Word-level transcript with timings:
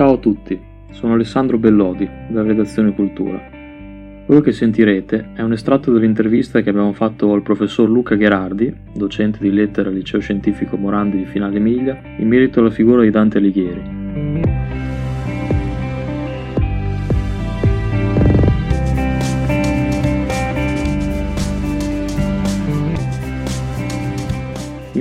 Ciao 0.00 0.14
a 0.14 0.16
tutti, 0.16 0.58
sono 0.92 1.12
Alessandro 1.12 1.58
Bellodi, 1.58 2.08
della 2.28 2.40
redazione 2.40 2.94
Cultura. 2.94 3.38
Quello 4.24 4.40
che 4.40 4.50
sentirete 4.50 5.32
è 5.34 5.42
un 5.42 5.52
estratto 5.52 5.92
dell'intervista 5.92 6.62
che 6.62 6.70
abbiamo 6.70 6.94
fatto 6.94 7.30
al 7.34 7.42
professor 7.42 7.86
Luca 7.86 8.14
Gherardi, 8.14 8.74
docente 8.94 9.40
di 9.42 9.52
lettere 9.52 9.90
al 9.90 9.94
liceo 9.94 10.20
scientifico 10.20 10.78
Morandi 10.78 11.18
di 11.18 11.26
Finale 11.26 11.58
Emilia, 11.58 12.00
in 12.16 12.28
merito 12.28 12.60
alla 12.60 12.70
figura 12.70 13.02
di 13.02 13.10
Dante 13.10 13.36
Alighieri. 13.36 13.99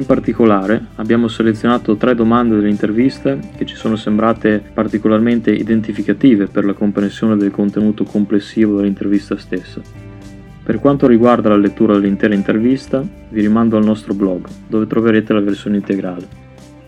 Particolare 0.09 0.87
abbiamo 0.95 1.27
selezionato 1.27 1.95
tre 1.95 2.15
domande 2.15 2.55
dell'intervista 2.55 3.37
che 3.55 3.63
ci 3.67 3.75
sono 3.75 3.95
sembrate 3.95 4.59
particolarmente 4.73 5.51
identificative 5.51 6.47
per 6.47 6.65
la 6.65 6.73
comprensione 6.73 7.37
del 7.37 7.51
contenuto 7.51 8.05
complessivo 8.05 8.77
dell'intervista 8.77 9.37
stessa. 9.37 9.79
Per 10.63 10.79
quanto 10.79 11.05
riguarda 11.05 11.49
la 11.49 11.57
lettura 11.57 11.93
dell'intera 11.93 12.33
intervista, 12.33 13.05
vi 13.29 13.41
rimando 13.41 13.77
al 13.77 13.85
nostro 13.85 14.15
blog, 14.15 14.47
dove 14.67 14.87
troverete 14.87 15.31
la 15.31 15.41
versione 15.41 15.77
integrale. 15.77 16.27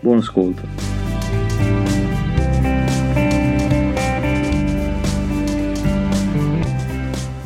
Buon 0.00 0.18
ascolto! 0.18 0.62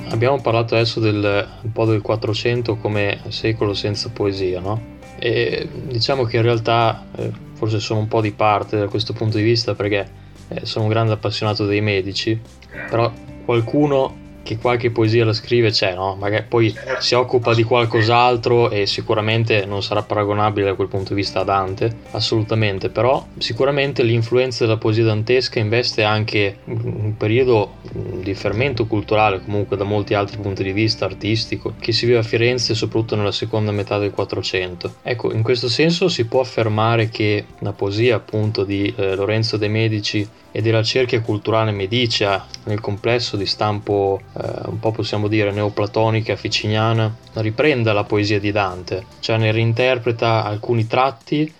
Abbiamo 0.09 0.41
parlato 0.41 0.75
adesso 0.75 1.01
del, 1.01 1.47
un 1.61 1.73
po' 1.73 1.85
del 1.85 2.01
400 2.01 2.77
come 2.77 3.19
secolo 3.29 3.75
senza 3.75 4.09
poesia, 4.09 4.61
no? 4.61 4.95
E 5.19 5.69
diciamo 5.87 6.25
che 6.25 6.37
in 6.37 6.43
realtà 6.43 7.07
eh, 7.17 7.31
forse 7.55 7.81
sono 7.81 8.01
un 8.01 8.09
po' 8.09 8.21
di 8.21 8.33
parte 8.33 8.79
da 8.79 8.89
questo 8.89 9.13
punto 9.13 9.37
di 9.39 9.43
vista 9.43 9.75
perché 9.75 10.09
eh, 10.49 10.67
sono 10.67 10.85
un 10.85 10.91
grande 10.91 11.13
appassionato 11.13 11.65
dei 11.67 11.81
medici, 11.81 12.39
però 12.89 13.11
qualcuno 13.45 14.25
che 14.47 14.59
qualche 14.59 14.91
poesia 14.93 15.25
la 15.25 15.33
scrive 15.33 15.71
c'è, 15.71 15.95
no? 15.95 16.15
Magari 16.15 16.45
poi 16.49 16.73
si 17.01 17.15
occupa 17.15 17.53
di 17.53 17.65
qualcos'altro 17.65 18.71
e 18.71 18.87
sicuramente 18.87 19.67
non 19.67 19.83
sarà 19.83 20.03
paragonabile 20.03 20.67
da 20.67 20.75
quel 20.75 20.87
punto 20.87 21.09
di 21.11 21.17
vista 21.17 21.41
a 21.41 21.45
Dante, 21.45 21.95
assolutamente, 22.13 22.89
però 22.89 23.27
sicuramente 23.39 24.05
l'influenza 24.05 24.65
della 24.65 24.79
poesia 24.79 25.03
dantesca 25.03 25.59
investe 25.59 26.05
anche 26.05 26.59
un 26.67 27.17
periodo 27.17 27.75
di 27.91 28.35
fermento 28.35 28.87
culturale, 28.87 29.43
comunque 29.43 29.77
da 29.77 29.85
molti 29.85 30.15
altri 30.15 30.39
punti 30.39 30.63
di 30.63 30.73
vista 30.73 31.05
artistico, 31.05 31.75
che 31.81 31.91
si 31.91 32.07
vive 32.07 32.19
a 32.19 32.23
Firenze 32.23 32.75
soprattutto 32.75 33.17
nella 33.17 33.33
seconda 33.33 33.73
metà 33.73 33.99
del 33.99 34.13
400. 34.13 34.97
Ecco, 35.03 35.33
in 35.33 35.43
questo 35.43 35.69
senso 35.69 36.09
si 36.09 36.27
può 36.27 36.41
affermare 36.41 37.09
che 37.09 37.47
la 37.61 37.73
poesia 37.73 38.15
appunto 38.15 38.63
di 38.63 38.95
eh, 38.97 39.17
Lorenzo 39.17 39.57
de' 39.57 39.69
Medici 39.69 40.29
e 40.57 40.63
della 40.63 40.83
cerchia 40.83 41.21
culturale 41.21 41.71
medicea 41.71 42.47
nel 42.65 42.81
complesso 42.81 43.37
di 43.37 43.45
stampo 43.45 44.23
un 44.67 44.79
po' 44.79 44.91
possiamo 44.91 45.29
dire 45.29 45.51
neoplatonica 45.51 46.37
ficiniana 46.37 47.15
riprende 47.35 47.93
la 47.93 48.05
poesia 48.05 48.39
di 48.39 48.53
Dante, 48.53 49.05
cioè 49.21 49.39
ne 49.39 49.51
reinterpreta 49.51 50.45
alcuni 50.45 50.87
tratti 50.87 51.53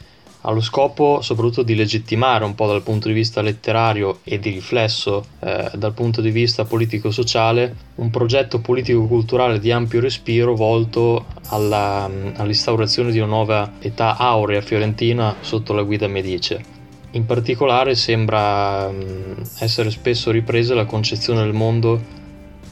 allo 0.43 0.61
scopo 0.61 1.21
soprattutto 1.23 1.63
di 1.63 1.75
legittimare 1.75 2.45
un 2.45 2.55
po' 2.55 2.67
dal 2.67 2.83
punto 2.83 3.09
di 3.09 3.15
vista 3.15 3.43
letterario 3.43 4.21
e 4.23 4.39
di 4.39 4.51
riflesso 4.51 5.25
eh, 5.41 5.71
dal 5.75 5.93
punto 5.93 6.21
di 6.21 6.31
vista 6.31 6.65
politico-sociale 6.65 7.75
un 7.97 8.11
progetto 8.11 8.61
politico-culturale 8.61 9.59
di 9.59 9.73
ampio 9.73 10.01
respiro 10.01 10.55
volto 10.55 11.27
alla, 11.49 12.09
all'instaurazione 12.37 13.11
di 13.11 13.19
una 13.19 13.27
nuova 13.27 13.73
età 13.81 14.17
aurea 14.17 14.61
fiorentina 14.61 15.35
sotto 15.41 15.73
la 15.73 15.83
guida 15.83 16.07
Medice. 16.07 16.75
In 17.13 17.27
particolare 17.27 17.95
sembra 17.95 18.89
mm, 18.89 19.33
essere 19.59 19.91
spesso 19.91 20.31
ripresa 20.31 20.75
la 20.75 20.85
concezione 20.85 21.43
del 21.43 21.55
mondo 21.55 22.25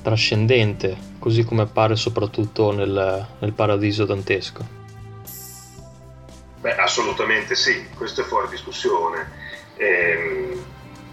trascendente, 0.04 0.96
così 1.18 1.44
come 1.44 1.62
appare 1.62 1.96
soprattutto 1.96 2.72
nel, 2.72 3.26
nel 3.38 3.52
paradiso 3.52 4.04
dantesco. 4.04 4.82
Beh, 6.60 6.76
assolutamente 6.76 7.54
sì, 7.54 7.88
questo 7.96 8.20
è 8.20 8.24
fuori 8.24 8.48
discussione. 8.48 9.30
Ehm, 9.76 10.62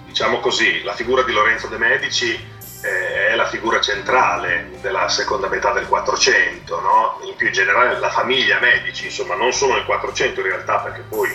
diciamo 0.06 0.40
così, 0.40 0.84
la 0.84 0.94
figura 0.94 1.24
di 1.24 1.32
Lorenzo 1.32 1.68
de' 1.68 1.78
Medici 1.78 2.32
eh, 2.34 3.28
è 3.30 3.36
la 3.36 3.48
figura 3.48 3.80
centrale 3.80 4.72
della 4.82 5.08
seconda 5.08 5.48
metà 5.48 5.72
del 5.72 5.88
400, 5.88 6.80
no? 6.82 7.20
in 7.26 7.36
più 7.36 7.48
in 7.48 7.54
generale 7.54 7.98
la 7.98 8.10
famiglia 8.10 8.60
Medici, 8.60 9.06
insomma 9.06 9.36
non 9.36 9.54
solo 9.54 9.76
nel 9.76 9.86
400 9.86 10.42
in 10.42 10.46
realtà 10.46 10.80
perché 10.80 11.04
poi 11.08 11.30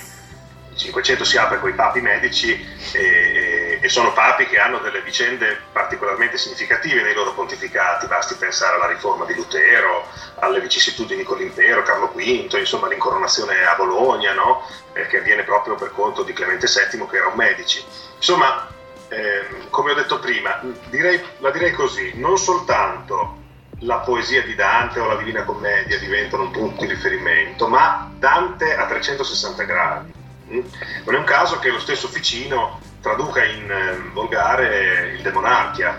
500 0.76 1.24
si 1.24 1.38
apre 1.38 1.58
con 1.58 1.70
i 1.70 1.74
papi 1.74 2.00
medici 2.00 2.52
e, 2.92 3.45
e, 3.86 3.88
sono 3.88 4.12
papi 4.12 4.46
che 4.46 4.58
hanno 4.58 4.78
delle 4.78 5.00
vicende 5.00 5.60
particolarmente 5.72 6.36
significative 6.36 7.02
nei 7.02 7.14
loro 7.14 7.32
pontificati, 7.32 8.06
basti 8.06 8.34
pensare 8.34 8.74
alla 8.74 8.88
riforma 8.88 9.24
di 9.24 9.34
Lutero, 9.34 10.08
alle 10.40 10.60
vicissitudini 10.60 11.22
con 11.22 11.38
l'impero, 11.38 11.82
Carlo 11.82 12.12
V, 12.12 12.18
insomma 12.58 12.88
l'incoronazione 12.88 13.64
a 13.64 13.74
Bologna, 13.76 14.32
no? 14.34 14.62
eh, 14.92 15.06
che 15.06 15.18
avviene 15.18 15.44
proprio 15.44 15.76
per 15.76 15.92
conto 15.92 16.24
di 16.24 16.32
Clemente 16.32 16.66
VII 16.66 17.06
che 17.06 17.16
era 17.16 17.28
un 17.28 17.36
medici. 17.36 17.82
Insomma, 18.16 18.68
ehm, 19.08 19.70
come 19.70 19.92
ho 19.92 19.94
detto 19.94 20.18
prima, 20.18 20.60
direi, 20.88 21.22
la 21.38 21.50
direi 21.50 21.72
così, 21.72 22.12
non 22.16 22.36
soltanto 22.38 23.44
la 23.80 23.98
poesia 23.98 24.42
di 24.42 24.54
Dante 24.54 24.98
o 24.98 25.06
la 25.06 25.16
Divina 25.16 25.44
Commedia 25.44 25.98
diventano 25.98 26.44
un 26.44 26.50
punto 26.50 26.84
di 26.84 26.88
riferimento, 26.88 27.68
ma 27.68 28.10
Dante 28.18 28.74
a 28.74 28.86
360 28.86 29.62
gradi 29.62 30.24
non 30.48 31.14
è 31.14 31.18
un 31.18 31.24
caso 31.24 31.58
che 31.58 31.70
lo 31.70 31.80
stesso 31.80 32.06
Ficino 32.06 32.78
traduca 33.06 33.44
in 33.44 33.70
ehm, 33.70 34.12
volgare 34.14 35.12
il 35.14 35.22
De 35.22 35.30
Monarchia 35.30 35.96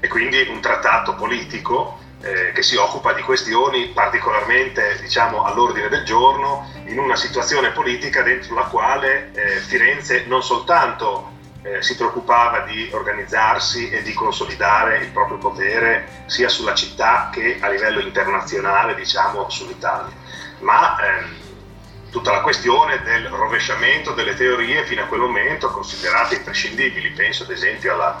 e 0.00 0.08
quindi 0.08 0.44
un 0.48 0.60
trattato 0.60 1.14
politico 1.14 2.00
eh, 2.20 2.50
che 2.52 2.62
si 2.62 2.74
occupa 2.74 3.12
di 3.12 3.22
questioni 3.22 3.86
particolarmente 3.94 4.98
diciamo, 5.00 5.44
all'ordine 5.44 5.88
del 5.88 6.04
giorno 6.04 6.68
in 6.86 6.98
una 6.98 7.14
situazione 7.14 7.70
politica 7.70 8.22
dentro 8.22 8.56
la 8.56 8.64
quale 8.64 9.30
eh, 9.34 9.60
Firenze 9.60 10.24
non 10.26 10.42
soltanto 10.42 11.30
eh, 11.62 11.80
si 11.80 11.94
preoccupava 11.94 12.60
di 12.60 12.90
organizzarsi 12.92 13.88
e 13.90 14.02
di 14.02 14.12
consolidare 14.12 14.98
il 14.98 15.10
proprio 15.10 15.38
potere 15.38 16.24
sia 16.26 16.48
sulla 16.48 16.74
città 16.74 17.30
che 17.32 17.58
a 17.60 17.68
livello 17.68 18.00
internazionale 18.00 18.96
diciamo 18.96 19.48
sull'Italia 19.48 20.12
ma 20.58 20.96
ehm, 20.98 21.39
tutta 22.10 22.32
la 22.32 22.40
questione 22.40 23.02
del 23.02 23.26
rovesciamento 23.28 24.12
delle 24.12 24.34
teorie 24.34 24.84
fino 24.84 25.02
a 25.02 25.06
quel 25.06 25.20
momento 25.20 25.70
considerate 25.70 26.36
imprescindibili. 26.36 27.10
Penso 27.10 27.44
ad 27.44 27.50
esempio 27.50 27.94
alla 27.94 28.20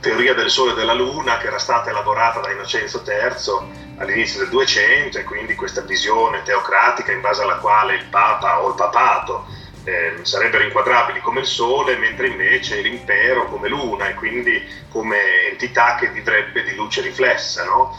teoria 0.00 0.34
del 0.34 0.50
Sole 0.50 0.72
e 0.72 0.74
della 0.74 0.94
Luna 0.94 1.38
che 1.38 1.46
era 1.46 1.58
stata 1.58 1.90
elaborata 1.90 2.40
da 2.40 2.50
Innocenzo 2.50 3.02
III 3.06 3.98
all'inizio 3.98 4.40
del 4.40 4.48
200 4.48 5.18
e 5.18 5.24
quindi 5.24 5.54
questa 5.54 5.82
visione 5.82 6.42
teocratica 6.42 7.12
in 7.12 7.20
base 7.20 7.42
alla 7.42 7.56
quale 7.56 7.94
il 7.96 8.04
Papa 8.04 8.60
o 8.62 8.68
il 8.68 8.74
Papato 8.74 9.46
eh, 9.84 10.18
sarebbero 10.22 10.64
inquadrabili 10.64 11.20
come 11.20 11.40
il 11.40 11.46
Sole, 11.46 11.96
mentre 11.96 12.28
invece 12.28 12.80
l'impero 12.80 13.46
come 13.46 13.68
Luna 13.68 14.08
e 14.08 14.14
quindi 14.14 14.62
come 14.90 15.16
entità 15.50 15.96
che 15.96 16.08
vivrebbe 16.08 16.62
di 16.62 16.74
luce 16.74 17.00
riflessa. 17.00 17.64
No? 17.64 17.96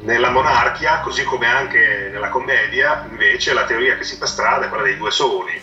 Nella 0.00 0.30
monarchia, 0.30 1.00
così 1.00 1.24
come 1.24 1.46
anche 1.46 2.10
nella 2.12 2.28
commedia, 2.28 3.04
invece 3.08 3.52
la 3.52 3.64
teoria 3.64 3.96
che 3.96 4.04
si 4.04 4.16
fa 4.16 4.26
strada 4.26 4.66
è 4.66 4.68
quella 4.68 4.84
dei 4.84 4.96
due 4.96 5.10
soli, 5.10 5.60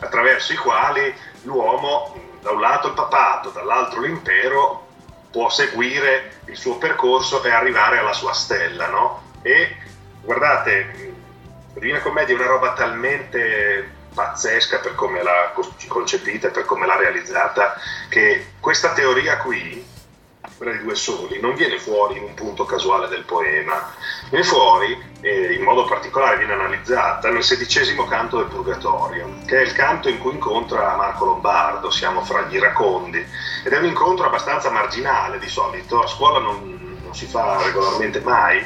attraverso 0.00 0.52
i 0.52 0.56
quali 0.56 1.14
l'uomo, 1.42 2.14
da 2.40 2.52
un 2.52 2.60
lato 2.60 2.88
il 2.88 2.94
papato, 2.94 3.50
dall'altro 3.50 4.00
l'impero, 4.00 4.86
può 5.30 5.50
seguire 5.50 6.40
il 6.46 6.56
suo 6.56 6.78
percorso 6.78 7.42
e 7.42 7.50
arrivare 7.50 7.98
alla 7.98 8.12
sua 8.12 8.32
stella. 8.32 8.88
No? 8.88 9.22
E 9.42 9.76
guardate, 10.22 11.14
la 11.74 11.80
Divina 11.80 12.00
Commedia 12.00 12.34
è 12.34 12.38
una 12.38 12.48
roba 12.48 12.72
talmente 12.72 13.96
pazzesca 14.14 14.78
per 14.78 14.94
come 14.94 15.22
l'ha 15.22 15.52
concepita 15.86 16.48
e 16.48 16.50
per 16.50 16.64
come 16.64 16.86
l'ha 16.86 16.96
realizzata, 16.96 17.74
che 18.08 18.52
questa 18.60 18.92
teoria 18.92 19.36
qui 19.38 19.96
quella 20.58 20.72
di 20.72 20.82
due 20.82 20.96
soli, 20.96 21.40
non 21.40 21.54
viene 21.54 21.78
fuori 21.78 22.18
in 22.18 22.24
un 22.24 22.34
punto 22.34 22.64
casuale 22.64 23.06
del 23.06 23.22
poema, 23.22 23.94
viene 24.28 24.44
fuori, 24.44 25.00
eh, 25.20 25.54
in 25.54 25.62
modo 25.62 25.84
particolare 25.84 26.36
viene 26.36 26.52
analizzata, 26.52 27.30
nel 27.30 27.44
sedicesimo 27.44 28.04
canto 28.04 28.38
del 28.38 28.46
Purgatorio, 28.46 29.38
che 29.46 29.58
è 29.58 29.62
il 29.62 29.72
canto 29.72 30.08
in 30.08 30.18
cui 30.18 30.32
incontra 30.32 30.96
Marco 30.96 31.24
Lombardo, 31.24 31.90
siamo 31.90 32.22
fra 32.24 32.42
gli 32.42 32.56
iracondi, 32.56 33.24
ed 33.64 33.72
è 33.72 33.78
un 33.78 33.84
incontro 33.84 34.26
abbastanza 34.26 34.68
marginale 34.70 35.38
di 35.38 35.48
solito, 35.48 36.02
a 36.02 36.08
scuola 36.08 36.40
non, 36.40 36.98
non 37.04 37.14
si 37.14 37.26
fa 37.26 37.62
regolarmente 37.62 38.20
mai, 38.20 38.60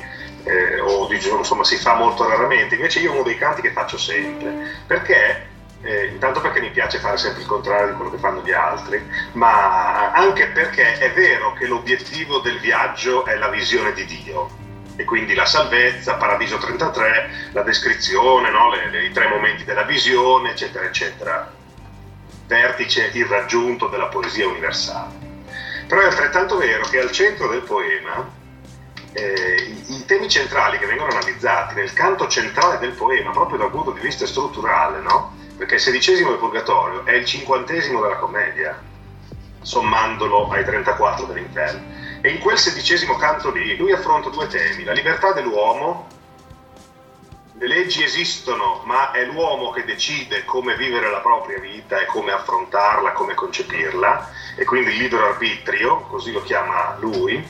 eh, 0.45 0.81
o 0.81 1.07
diciamo, 1.07 1.39
insomma 1.39 1.63
si 1.63 1.77
fa 1.77 1.95
molto 1.95 2.27
raramente, 2.27 2.75
invece 2.75 3.01
io 3.01 3.11
ho 3.11 3.15
uno 3.15 3.23
dei 3.23 3.37
canti 3.37 3.61
che 3.61 3.71
faccio 3.71 3.99
sempre, 3.99 4.83
perché 4.87 5.51
eh, 5.83 6.07
intanto 6.07 6.41
perché 6.41 6.61
mi 6.61 6.71
piace 6.71 6.99
fare 6.99 7.17
sempre 7.17 7.43
il 7.43 7.49
contrario 7.49 7.89
di 7.89 7.97
quello 7.97 8.11
che 8.11 8.19
fanno 8.19 8.43
gli 8.43 8.53
altri, 8.53 9.05
ma 9.33 10.13
anche 10.13 10.47
perché 10.49 10.99
è 10.99 11.13
vero 11.13 11.53
che 11.55 11.67
l'obiettivo 11.67 12.39
del 12.39 12.59
viaggio 12.61 13.25
è 13.25 13.37
la 13.37 13.49
visione 13.49 13.93
di 13.93 14.05
Dio 14.07 14.61
e 14.97 15.05
quindi 15.05 15.35
la 15.35 15.47
salvezza, 15.47 16.15
Paradiso 16.15 16.59
33, 16.59 17.51
la 17.53 17.63
descrizione, 17.63 18.51
no? 18.51 18.71
le, 18.71 18.91
le, 18.91 19.05
i 19.05 19.13
tre 19.13 19.27
momenti 19.27 19.65
della 19.65 19.83
visione, 19.83 20.51
eccetera, 20.51 20.85
eccetera. 20.85 21.53
vertice 22.47 23.11
irraggiunto 23.13 23.89
della 23.89 24.07
poesia 24.07 24.47
universale. 24.47 25.31
Però 25.89 26.01
è 26.01 26.05
altrettanto 26.05 26.57
vero 26.59 26.85
che 26.85 27.01
al 27.01 27.11
centro 27.11 27.49
del 27.49 27.63
poema 27.63 28.41
eh, 29.13 29.75
i, 29.89 30.05
temi 30.07 30.29
centrali 30.29 30.79
che 30.79 30.87
vengono 30.87 31.11
analizzati 31.11 31.75
nel 31.75 31.93
canto 31.93 32.29
centrale 32.29 32.79
del 32.79 32.93
poema, 32.93 33.31
proprio 33.31 33.59
dal 33.59 33.71
punto 33.71 33.91
di 33.91 34.01
vista 34.01 34.27
strutturale, 34.27 35.01
no? 35.01 35.41
Perché 35.63 35.77
il 35.77 35.81
sedicesimo 35.81 36.31
del 36.31 36.41
Purgatorio 36.41 37.05
è 37.05 37.13
il 37.13 37.25
cinquantesimo 37.25 38.01
della 38.01 38.17
commedia, 38.17 38.83
sommandolo 39.61 40.49
ai 40.49 40.65
34 40.65 41.27
dell'inferno. 41.27 41.81
E 42.21 42.31
in 42.31 42.41
quel 42.41 42.59
sedicesimo 42.59 43.15
canto 43.15 43.53
lì 43.53 43.77
lui 43.77 43.93
affronta 43.93 44.29
due 44.29 44.49
temi, 44.49 44.83
la 44.83 44.91
libertà 44.91 45.31
dell'uomo, 45.31 46.09
le 47.53 47.69
leggi 47.69 48.03
esistono, 48.03 48.83
ma 48.87 49.13
è 49.13 49.25
l'uomo 49.25 49.71
che 49.71 49.85
decide 49.85 50.45
come 50.45 50.75
vivere 50.75 51.09
la 51.09 51.21
propria 51.21 51.61
vita 51.61 52.01
e 52.01 52.07
come 52.07 52.33
affrontarla, 52.33 53.13
come 53.13 53.35
concepirla, 53.35 54.31
e 54.57 54.65
quindi 54.65 54.91
il 54.91 54.97
libero 54.97 55.27
arbitrio, 55.27 56.01
così 56.09 56.33
lo 56.33 56.43
chiama 56.43 56.97
lui, 56.99 57.41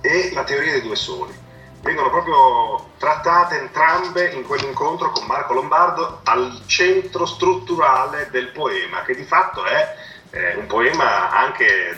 e 0.00 0.30
la 0.32 0.44
teoria 0.44 0.72
dei 0.72 0.80
due 0.80 0.96
soli 0.96 1.44
vengono 1.86 2.10
proprio 2.10 2.90
trattate 2.98 3.60
entrambe 3.60 4.30
in 4.30 4.42
quell'incontro 4.42 5.12
con 5.12 5.24
Marco 5.24 5.54
Lombardo 5.54 6.20
al 6.24 6.62
centro 6.66 7.24
strutturale 7.24 8.28
del 8.32 8.48
poema, 8.48 9.02
che 9.02 9.14
di 9.14 9.22
fatto 9.22 9.64
è 9.64 9.96
eh, 10.30 10.56
un 10.56 10.66
poema 10.66 11.30
anche 11.30 11.96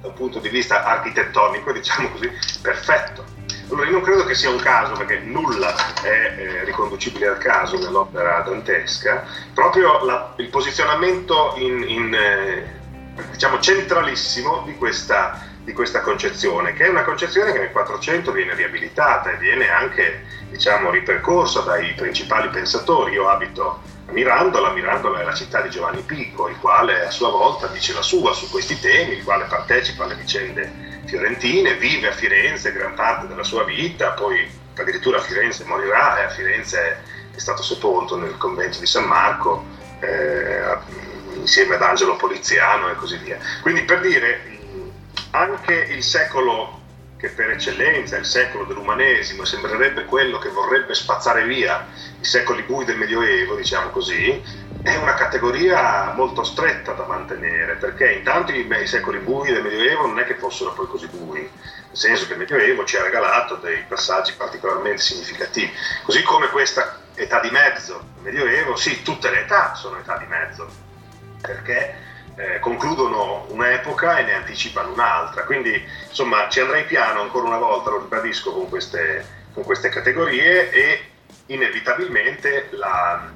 dal 0.00 0.12
punto 0.12 0.40
di 0.40 0.48
vista 0.48 0.84
architettonico, 0.84 1.70
diciamo 1.72 2.10
così, 2.10 2.28
perfetto. 2.60 3.24
Allora 3.70 3.86
io 3.86 3.92
non 3.92 4.02
credo 4.02 4.24
che 4.24 4.34
sia 4.34 4.50
un 4.50 4.58
caso, 4.58 4.94
perché 4.94 5.20
nulla 5.20 5.76
è 6.02 6.08
eh, 6.08 6.64
riconducibile 6.64 7.28
al 7.28 7.38
caso 7.38 7.78
nell'opera 7.78 8.40
dantesca, 8.40 9.24
proprio 9.54 10.04
la, 10.04 10.32
il 10.38 10.48
posizionamento 10.48 11.54
in, 11.56 11.88
in, 11.88 12.14
eh, 12.14 12.80
diciamo 13.30 13.60
centralissimo 13.60 14.62
di 14.64 14.74
questa 14.74 15.46
di 15.70 15.72
questa 15.72 16.00
concezione, 16.00 16.72
che 16.72 16.86
è 16.86 16.88
una 16.88 17.04
concezione 17.04 17.52
che 17.52 17.60
nel 17.60 17.70
400 17.70 18.32
viene 18.32 18.54
riabilitata 18.54 19.30
e 19.30 19.36
viene 19.36 19.70
anche 19.70 20.24
diciamo, 20.50 20.90
ripercorsa 20.90 21.60
dai 21.60 21.92
principali 21.94 22.48
pensatori. 22.48 23.12
Io 23.12 23.28
abito 23.28 23.80
a 24.06 24.12
Mirandola, 24.12 24.72
Mirandola 24.72 25.20
è 25.20 25.24
la 25.24 25.32
città 25.32 25.60
di 25.60 25.70
Giovanni 25.70 26.02
Pico, 26.02 26.48
il 26.48 26.56
quale 26.58 27.06
a 27.06 27.10
sua 27.10 27.30
volta 27.30 27.68
dice 27.68 27.92
la 27.92 28.02
sua 28.02 28.32
su 28.32 28.50
questi 28.50 28.80
temi, 28.80 29.14
il 29.14 29.24
quale 29.24 29.44
partecipa 29.44 30.04
alle 30.04 30.16
vicende 30.16 30.98
fiorentine, 31.06 31.76
vive 31.76 32.08
a 32.08 32.12
Firenze 32.12 32.72
gran 32.72 32.94
parte 32.94 33.28
della 33.28 33.44
sua 33.44 33.62
vita, 33.62 34.10
poi 34.10 34.50
addirittura 34.74 35.18
a 35.18 35.22
Firenze 35.22 35.64
morirà 35.64 36.18
e 36.18 36.24
a 36.24 36.30
Firenze 36.30 37.02
è 37.32 37.38
stato 37.38 37.62
sepolto 37.62 38.16
nel 38.16 38.36
convento 38.36 38.80
di 38.80 38.86
San 38.86 39.04
Marco 39.04 39.64
eh, 40.00 40.76
insieme 41.34 41.76
ad 41.76 41.82
Angelo 41.82 42.16
Poliziano 42.16 42.90
e 42.90 42.96
così 42.96 43.18
via. 43.18 43.38
Quindi 43.62 43.82
per 43.82 44.00
dire 44.00 44.58
anche 45.30 45.74
il 45.74 46.02
secolo 46.02 46.78
che 47.16 47.28
per 47.28 47.50
eccellenza 47.50 48.16
è 48.16 48.18
il 48.18 48.24
secolo 48.24 48.64
dell'umanesimo, 48.64 49.44
sembrerebbe 49.44 50.06
quello 50.06 50.38
che 50.38 50.48
vorrebbe 50.48 50.94
spazzare 50.94 51.44
via 51.44 51.86
i 52.18 52.24
secoli 52.24 52.62
bui 52.62 52.86
del 52.86 52.96
Medioevo, 52.96 53.56
diciamo 53.56 53.90
così, 53.90 54.42
è 54.82 54.96
una 54.96 55.12
categoria 55.12 56.12
molto 56.14 56.42
stretta 56.42 56.92
da 56.92 57.04
mantenere, 57.04 57.74
perché 57.74 58.12
intanto 58.12 58.52
i, 58.52 58.66
i 58.66 58.86
secoli 58.86 59.18
bui 59.18 59.52
del 59.52 59.62
Medioevo 59.62 60.06
non 60.06 60.18
è 60.18 60.24
che 60.24 60.36
fossero 60.36 60.72
poi 60.72 60.86
così 60.86 61.08
bui, 61.08 61.40
nel 61.40 61.50
senso 61.92 62.26
che 62.26 62.32
il 62.32 62.38
Medioevo 62.38 62.86
ci 62.86 62.96
ha 62.96 63.02
regalato 63.02 63.56
dei 63.56 63.84
passaggi 63.86 64.32
particolarmente 64.32 65.02
significativi, 65.02 65.70
così 66.02 66.22
come 66.22 66.48
questa 66.48 67.00
età 67.14 67.38
di 67.40 67.50
mezzo, 67.50 68.02
il 68.16 68.22
Medioevo, 68.22 68.76
sì, 68.76 69.02
tutte 69.02 69.28
le 69.28 69.40
età 69.40 69.74
sono 69.74 69.98
età 69.98 70.16
di 70.16 70.26
mezzo, 70.26 70.66
perché 71.42 72.08
eh, 72.40 72.58
concludono 72.58 73.44
un'epoca 73.48 74.18
e 74.18 74.22
ne 74.22 74.34
anticipano 74.34 74.92
un'altra. 74.92 75.44
Quindi 75.44 75.82
insomma 76.08 76.48
ci 76.48 76.60
andrei 76.60 76.84
piano 76.84 77.20
ancora 77.20 77.48
una 77.48 77.58
volta, 77.58 77.90
lo 77.90 78.00
ribadisco, 78.00 78.52
con 78.52 78.68
queste, 78.68 79.24
con 79.52 79.62
queste 79.62 79.90
categorie 79.90 80.70
e 80.70 81.00
inevitabilmente 81.46 82.68
la 82.70 83.30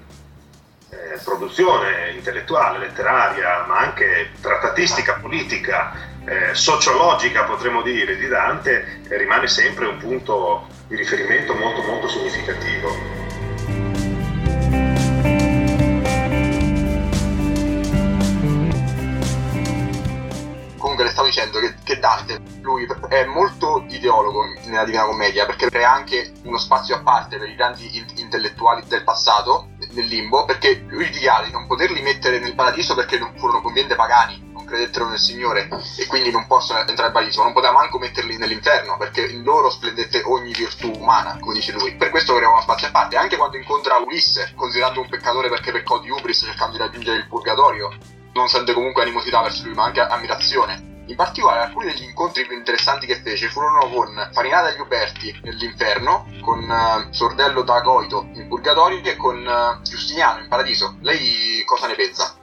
eh, 0.88 1.18
produzione 1.22 2.12
intellettuale, 2.12 2.78
letteraria, 2.78 3.64
ma 3.66 3.78
anche 3.78 4.30
trattatistica, 4.40 5.14
politica, 5.14 5.92
eh, 6.24 6.54
sociologica 6.54 7.44
potremmo 7.44 7.82
dire 7.82 8.16
di 8.16 8.26
Dante 8.26 9.02
rimane 9.08 9.46
sempre 9.46 9.86
un 9.86 9.98
punto 9.98 10.66
di 10.86 10.96
riferimento 10.96 11.54
molto 11.54 11.82
molto 11.82 12.08
significativo. 12.08 13.23
Stavo 21.14 21.28
dicendo 21.28 21.60
che, 21.60 21.74
che, 21.84 21.98
Dante, 22.00 22.42
lui 22.60 22.86
è 23.08 23.24
molto 23.24 23.84
ideologo 23.88 24.44
nella 24.64 24.84
Divina 24.84 25.04
Commedia 25.04 25.46
perché 25.46 25.70
crea 25.70 25.92
anche 25.92 26.32
uno 26.42 26.58
spazio 26.58 26.96
a 26.96 27.02
parte 27.02 27.38
per 27.38 27.48
i 27.48 27.54
grandi 27.54 27.96
in- 27.96 28.12
intellettuali 28.16 28.82
del 28.88 29.04
passato, 29.04 29.68
nel 29.92 30.06
limbo, 30.06 30.44
perché 30.44 30.84
lui 30.88 31.08
dichiara 31.10 31.44
di 31.44 31.52
non 31.52 31.68
poterli 31.68 32.02
mettere 32.02 32.40
nel 32.40 32.56
paradiso 32.56 32.96
perché 32.96 33.16
non 33.16 33.32
furono 33.36 33.60
conveniente 33.60 33.94
pagani, 33.94 34.50
non 34.52 34.64
credettero 34.64 35.06
nel 35.06 35.18
Signore 35.20 35.68
e 35.96 36.06
quindi 36.06 36.32
non 36.32 36.48
possono 36.48 36.80
entrare 36.80 37.02
nel 37.04 37.12
paradiso, 37.12 37.44
non 37.44 37.52
poteva 37.52 37.74
manco 37.74 37.98
metterli 37.98 38.36
nell'inferno 38.36 38.96
perché 38.96 39.24
in 39.24 39.44
loro 39.44 39.70
splendette 39.70 40.22
ogni 40.24 40.52
virtù 40.52 40.90
umana, 40.96 41.36
come 41.38 41.54
dice 41.54 41.70
lui. 41.70 41.94
Per 41.94 42.10
questo 42.10 42.34
crea 42.34 42.50
uno 42.50 42.60
spazio 42.60 42.88
a 42.88 42.90
parte, 42.90 43.16
anche 43.16 43.36
quando 43.36 43.56
incontra 43.56 43.98
Ulisse, 43.98 44.52
considerando 44.56 45.00
un 45.00 45.08
peccatore 45.08 45.48
perché 45.48 45.70
peccò 45.70 46.00
di 46.00 46.10
Ubris 46.10 46.40
cercando 46.40 46.72
di 46.72 46.78
raggiungere 46.78 47.18
il 47.18 47.28
purgatorio, 47.28 47.92
non 48.32 48.48
sente 48.48 48.72
comunque 48.72 49.02
animosità 49.02 49.42
verso 49.42 49.64
lui, 49.64 49.74
ma 49.74 49.84
anche 49.84 50.00
ammirazione. 50.00 50.93
In 51.06 51.16
particolare, 51.16 51.60
alcuni 51.60 51.86
degli 51.86 52.04
incontri 52.04 52.46
più 52.46 52.56
interessanti 52.56 53.06
che 53.06 53.20
fece 53.20 53.48
furono 53.48 53.88
con 53.88 54.30
Farinata 54.32 54.70
degli 54.70 54.80
Uberti 54.80 55.38
nell'inferno, 55.42 56.26
con 56.40 56.60
uh, 56.60 57.12
Sordello 57.12 57.62
da 57.62 57.80
Goito 57.80 58.26
in 58.34 58.48
Purgatorio 58.48 59.00
e 59.02 59.16
con 59.16 59.44
uh, 59.44 59.82
Giustiniano 59.82 60.40
in 60.40 60.48
Paradiso. 60.48 60.96
Lei 61.02 61.62
cosa 61.64 61.86
ne 61.86 61.94
pensa? 61.94 62.34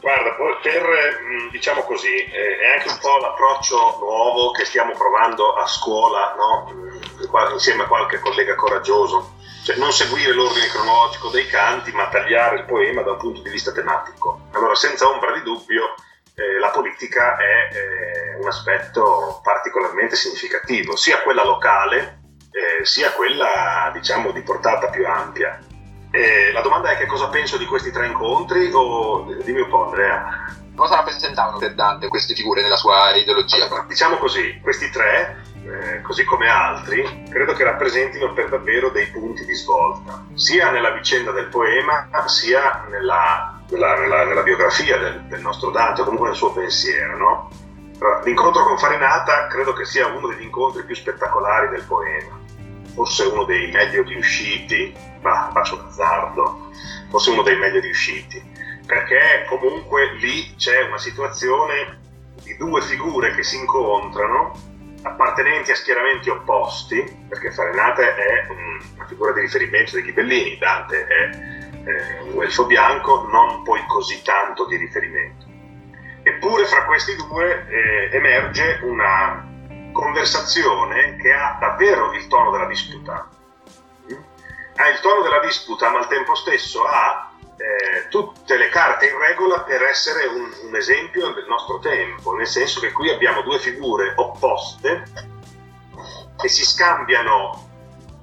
Guarda, 0.00 0.30
per, 0.62 0.82
mm, 0.82 1.50
diciamo 1.50 1.82
così, 1.82 2.14
eh, 2.14 2.58
è 2.58 2.72
anche 2.76 2.88
un 2.88 2.98
po' 3.00 3.18
l'approccio 3.18 3.98
nuovo 4.00 4.52
che 4.52 4.64
stiamo 4.64 4.92
provando 4.92 5.54
a 5.54 5.66
scuola, 5.66 6.34
no? 6.36 6.72
Mm, 6.72 7.52
insieme 7.52 7.82
a 7.82 7.86
qualche 7.86 8.20
collega 8.20 8.54
coraggioso 8.54 9.34
cioè 9.66 9.78
non 9.78 9.90
seguire 9.90 10.32
l'ordine 10.32 10.68
cronologico 10.68 11.28
dei 11.28 11.44
canti, 11.48 11.90
ma 11.90 12.06
tagliare 12.06 12.58
il 12.58 12.64
poema 12.66 13.02
da 13.02 13.10
un 13.10 13.18
punto 13.18 13.40
di 13.42 13.50
vista 13.50 13.72
tematico. 13.72 14.42
Allora, 14.52 14.76
senza 14.76 15.08
ombra 15.08 15.32
di 15.32 15.42
dubbio, 15.42 15.96
eh, 16.38 16.58
la 16.58 16.68
politica 16.68 17.36
è 17.38 17.74
eh, 17.74 18.34
un 18.38 18.46
aspetto 18.46 19.40
particolarmente 19.42 20.16
significativo, 20.16 20.94
sia 20.94 21.22
quella 21.22 21.42
locale, 21.42 22.20
eh, 22.50 22.84
sia 22.84 23.12
quella, 23.12 23.90
diciamo, 23.94 24.32
di 24.32 24.42
portata 24.42 24.88
più 24.88 25.06
ampia. 25.06 25.58
la 26.52 26.60
domanda 26.60 26.90
è 26.90 26.96
che 26.96 27.06
cosa 27.06 27.28
penso 27.28 27.56
di 27.56 27.66
questi 27.66 27.90
tre 27.90 28.06
incontri 28.06 28.70
o 28.72 29.24
dimmi 29.42 29.60
un 29.60 29.68
po' 29.68 29.86
Andrea. 29.86 30.54
Cosa 30.74 30.96
rappresentavano 30.96 31.56
per 31.56 31.74
Dante 31.74 32.08
queste 32.08 32.34
figure 32.34 32.60
nella 32.60 32.76
sua 32.76 33.14
ideologia? 33.14 33.64
Allora, 33.64 33.84
diciamo 33.88 34.16
così, 34.16 34.60
questi 34.62 34.90
tre 34.90 35.42
eh, 35.66 36.00
così 36.02 36.24
come 36.24 36.48
altri, 36.48 37.24
credo 37.30 37.54
che 37.54 37.64
rappresentino 37.64 38.32
per 38.32 38.48
davvero 38.50 38.90
dei 38.90 39.06
punti 39.06 39.44
di 39.44 39.54
svolta, 39.54 40.24
sia 40.34 40.70
nella 40.70 40.90
vicenda 40.90 41.32
del 41.32 41.48
poema, 41.48 42.08
sia 42.26 42.84
nella, 42.88 43.55
nella, 43.70 43.98
nella, 43.98 44.24
nella 44.24 44.42
biografia 44.42 44.96
del, 44.98 45.22
del, 45.22 45.40
nostro 45.40 45.70
Dante, 45.70 46.00
o 46.00 46.04
comunque 46.04 46.28
nel 46.28 46.36
suo 46.36 46.52
pensiero. 46.52 47.16
No? 47.16 47.50
L'incontro 48.24 48.64
con 48.64 48.78
Farinata 48.78 49.46
credo 49.46 49.72
che 49.72 49.84
sia 49.84 50.06
uno 50.06 50.28
degli 50.28 50.42
incontri 50.42 50.84
più 50.84 50.94
spettacolari 50.94 51.68
del 51.70 51.84
poema, 51.84 52.38
forse 52.94 53.24
uno 53.24 53.44
dei 53.44 53.70
meglio 53.70 54.02
riusciti, 54.02 54.94
ma 55.22 55.50
faccio 55.52 55.76
l'azzardo, 55.76 56.70
forse 57.08 57.30
uno 57.30 57.42
dei 57.42 57.56
meglio 57.56 57.80
riusciti, 57.80 58.42
perché 58.86 59.46
comunque 59.48 60.12
lì 60.14 60.54
c'è 60.56 60.82
una 60.82 60.98
situazione 60.98 62.04
di 62.42 62.56
due 62.56 62.82
figure 62.82 63.34
che 63.34 63.42
si 63.42 63.56
incontrano 63.56 64.52
appartenenti 65.02 65.70
a 65.70 65.76
schieramenti 65.76 66.28
opposti, 66.28 67.02
perché 67.28 67.50
Farenate 67.50 68.14
è 68.14 68.46
una 68.94 69.06
figura 69.06 69.32
di 69.32 69.40
riferimento 69.40 69.92
dei 69.92 70.02
ghibellini, 70.02 70.58
Dante 70.58 71.06
è 71.06 71.55
eh, 71.86 72.42
elfo 72.42 72.66
bianco, 72.66 73.26
non 73.30 73.62
poi 73.62 73.84
così 73.86 74.20
tanto 74.22 74.66
di 74.66 74.76
riferimento. 74.76 75.46
Eppure 76.22 76.66
fra 76.66 76.84
questi 76.84 77.14
due 77.14 77.66
eh, 77.68 78.16
emerge 78.16 78.80
una 78.82 79.46
conversazione 79.92 81.16
che 81.16 81.32
ha 81.32 81.56
davvero 81.60 82.12
il 82.12 82.26
tono 82.26 82.50
della 82.50 82.66
disputa. 82.66 83.28
Ha 84.78 84.88
il 84.88 85.00
tono 85.00 85.22
della 85.22 85.40
disputa, 85.40 85.88
ma 85.90 86.00
al 86.00 86.08
tempo 86.08 86.34
stesso 86.34 86.84
ha 86.84 87.30
eh, 87.56 88.08
tutte 88.08 88.56
le 88.56 88.68
carte 88.68 89.08
in 89.08 89.18
regola 89.18 89.60
per 89.60 89.82
essere 89.82 90.26
un, 90.26 90.50
un, 90.64 90.76
esempio 90.76 91.32
del 91.32 91.46
nostro 91.46 91.78
tempo, 91.78 92.34
nel 92.34 92.46
senso 92.46 92.80
che 92.80 92.92
qui 92.92 93.08
abbiamo 93.08 93.40
due 93.42 93.58
figure 93.58 94.12
opposte 94.16 95.04
che 96.36 96.48
si 96.48 96.66
scambiano 96.66 97.70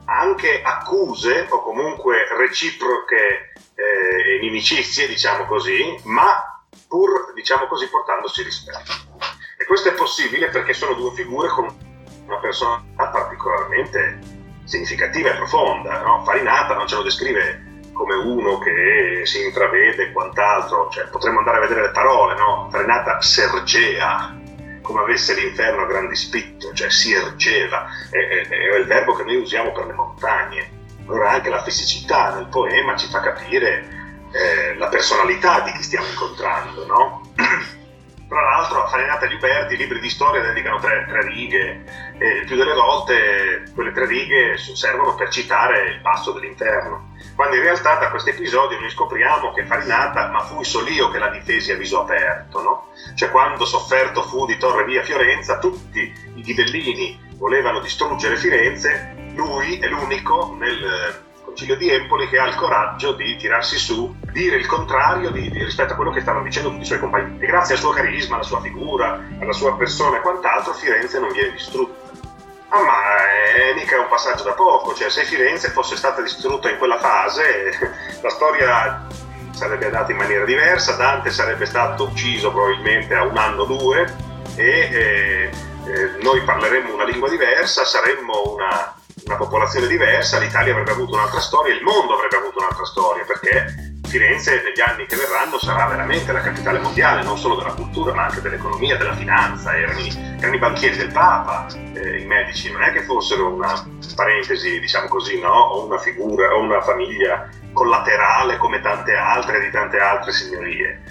anche 0.05 0.61
accuse 0.61 1.47
o 1.49 1.63
comunque 1.63 2.27
reciproche 2.37 3.52
eh, 3.83 4.35
inimicizie, 4.37 5.07
diciamo 5.07 5.45
così, 5.45 5.99
ma 6.03 6.61
pur, 6.87 7.33
diciamo 7.33 7.67
così, 7.67 7.87
portandosi 7.89 8.43
rispetto. 8.43 8.91
E 9.57 9.65
questo 9.65 9.89
è 9.89 9.93
possibile 9.93 10.49
perché 10.49 10.73
sono 10.73 10.93
due 10.93 11.13
figure 11.13 11.47
con 11.49 11.67
una 12.25 12.39
personalità 12.39 13.07
particolarmente 13.07 14.19
significativa 14.63 15.31
e 15.31 15.35
profonda. 15.35 16.01
No? 16.01 16.23
Farinata 16.23 16.75
non 16.75 16.87
ce 16.87 16.95
lo 16.95 17.03
descrive 17.03 17.71
come 17.93 18.15
uno 18.15 18.57
che 18.57 19.21
si 19.25 19.43
intravede 19.43 20.03
e 20.03 20.11
quant'altro, 20.11 20.89
cioè, 20.89 21.07
potremmo 21.07 21.39
andare 21.39 21.57
a 21.57 21.61
vedere 21.61 21.81
le 21.83 21.91
parole, 21.91 22.35
no? 22.35 22.67
Farinata 22.71 23.21
sergea, 23.21 24.35
come 24.81 25.01
avesse 25.01 25.35
l'inferno 25.35 25.83
a 25.83 25.87
grandi 25.87 26.15
spitto, 26.15 26.73
cioè 26.73 26.89
si 26.89 27.13
ergeva, 27.13 27.85
è, 28.09 28.17
è, 28.17 28.47
è, 28.47 28.77
il 28.77 28.85
verbo 28.85 29.13
che 29.13 29.23
noi 29.23 29.37
usiamo 29.37 29.71
per 29.71 29.85
le 29.85 29.93
montagne. 29.93 30.72
Allora 31.05 31.31
anche 31.31 31.49
la 31.49 31.63
fisicità 31.63 32.35
nel 32.35 32.47
poema 32.47 32.95
ci 32.95 33.07
fa 33.07 33.19
capire 33.19 34.01
eh, 34.31 34.75
la 34.77 34.87
personalità 34.87 35.61
di 35.61 35.71
chi 35.73 35.83
stiamo 35.83 36.07
incontrando, 36.07 36.85
no? 36.85 37.21
Tra 38.27 38.41
l'altro 38.41 38.83
a 38.83 38.87
Farinata 38.87 39.27
Liuberti 39.27 39.75
i 39.75 39.77
libri 39.77 39.99
di 39.99 40.09
storia 40.09 40.41
dedicano 40.41 40.79
tre, 40.79 41.05
tre, 41.07 41.23
righe 41.23 41.83
e 42.17 42.43
più 42.47 42.55
delle 42.55 42.73
volte 42.73 43.65
quelle 43.75 43.91
tre 43.91 44.07
righe 44.07 44.57
servono 44.57 45.13
per 45.13 45.29
citare 45.29 45.89
il 45.89 46.01
passo 46.01 46.31
dell'interno. 46.31 47.11
Quando 47.35 47.57
in 47.57 47.61
realtà 47.61 47.95
da 47.95 48.09
questo 48.09 48.31
episodio 48.31 48.79
noi 48.79 48.89
scopriamo 48.89 49.51
che 49.51 49.65
Farinata, 49.65 50.29
ma 50.29 50.39
fui 50.39 50.63
solo 50.63 50.89
io 50.89 51.11
che 51.11 51.19
la 51.19 51.29
difesi 51.29 51.73
a 51.73 51.75
viso 51.75 52.01
aperto, 52.01 52.61
no? 52.61 52.87
Cioè 53.13 53.29
quando 53.29 53.65
sofferto 53.65 54.23
fu 54.23 54.47
di 54.47 54.57
Torre 54.57 54.85
via 54.85 55.03
Fiorenza, 55.03 55.59
tutti 55.59 56.11
i 56.33 56.41
ghibellini 56.41 57.35
volevano 57.37 57.81
distruggere 57.81 58.37
Firenze, 58.37 59.22
lui 59.35 59.79
è 59.79 59.87
l'unico 59.87 60.55
nel 60.57 61.21
concilio 61.43 61.75
di 61.77 61.89
Empoli 61.89 62.27
che 62.27 62.39
ha 62.39 62.47
il 62.47 62.55
coraggio 62.55 63.13
di 63.13 63.35
tirarsi 63.37 63.77
su, 63.77 64.15
dire 64.31 64.55
il 64.55 64.65
contrario 64.65 65.29
di, 65.29 65.49
di, 65.51 65.63
rispetto 65.63 65.93
a 65.93 65.95
quello 65.95 66.11
che 66.11 66.21
stavano 66.21 66.43
dicendo 66.43 66.69
tutti 66.69 66.81
i 66.81 66.85
suoi 66.85 66.99
compagni. 66.99 67.39
E 67.39 67.45
grazie 67.45 67.75
al 67.75 67.79
suo 67.79 67.91
carisma, 67.91 68.35
alla 68.35 68.43
sua 68.43 68.59
figura, 68.61 69.19
alla 69.39 69.53
sua 69.53 69.75
persona 69.75 70.17
e 70.17 70.21
quant'altro, 70.21 70.73
Firenze 70.73 71.19
non 71.19 71.31
viene 71.31 71.51
distrutta. 71.51 72.01
Ah, 72.69 72.81
ma 72.81 72.93
è 73.55 73.73
mica 73.75 73.99
un 73.99 74.07
passaggio 74.09 74.43
da 74.43 74.53
poco, 74.53 74.95
cioè 74.95 75.09
se 75.11 75.23
Firenze 75.25 75.69
fosse 75.69 75.95
stata 75.95 76.23
distrutta 76.23 76.71
in 76.71 76.79
quella 76.79 76.97
fase, 76.97 77.77
la 78.19 78.29
storia 78.29 79.05
sarebbe 79.51 79.85
andata 79.85 80.11
in 80.11 80.17
maniera 80.17 80.43
diversa, 80.43 80.93
Dante 80.93 81.29
sarebbe 81.29 81.67
stato 81.67 82.05
ucciso 82.05 82.51
probabilmente 82.51 83.13
a 83.13 83.23
un 83.23 83.37
anno 83.37 83.61
o 83.61 83.65
due 83.65 84.11
e 84.55 84.67
eh, 84.67 85.51
eh, 85.85 86.23
noi 86.23 86.41
parleremmo 86.41 86.95
una 86.95 87.05
lingua 87.05 87.29
diversa, 87.29 87.85
saremmo 87.85 88.55
una 88.55 88.95
popolazione 89.43 89.87
diversa, 89.87 90.39
l'Italia 90.39 90.71
avrebbe 90.71 90.91
avuto 90.91 91.15
un'altra 91.15 91.39
storia, 91.39 91.73
il 91.73 91.83
mondo 91.83 92.13
avrebbe 92.13 92.37
avuto 92.37 92.59
un'altra 92.59 92.85
storia, 92.85 93.23
perché 93.25 93.91
Firenze 94.13 94.61
negli 94.61 94.79
anni 94.79 95.07
che 95.07 95.15
verranno 95.15 95.57
sarà 95.57 95.87
veramente 95.87 96.31
la 96.31 96.41
capitale 96.41 96.77
mondiale, 96.77 97.23
non 97.23 97.35
solo 97.35 97.55
della 97.55 97.73
cultura, 97.73 98.13
ma 98.13 98.25
anche 98.25 98.41
dell'economia, 98.41 98.95
della 98.95 99.15
finanza. 99.15 99.75
Erano 99.75 99.97
i, 99.97 100.13
erano 100.37 100.53
i 100.53 100.59
banchieri 100.59 100.97
del 100.97 101.11
Papa, 101.11 101.65
eh, 101.95 102.19
i 102.19 102.25
medici, 102.27 102.71
non 102.71 102.83
è 102.83 102.91
che 102.91 103.01
fossero 103.01 103.51
una 103.51 103.73
parentesi, 104.15 104.79
diciamo 104.79 105.07
così, 105.07 105.39
no? 105.39 105.49
o 105.49 105.87
una 105.87 105.97
figura 105.97 106.53
o 106.53 106.59
una 106.59 106.81
famiglia 106.81 107.49
collaterale 107.73 108.57
come 108.57 108.81
tante 108.81 109.15
altre 109.15 109.59
di 109.61 109.71
tante 109.71 109.97
altre 109.97 110.31
signorie. 110.31 111.01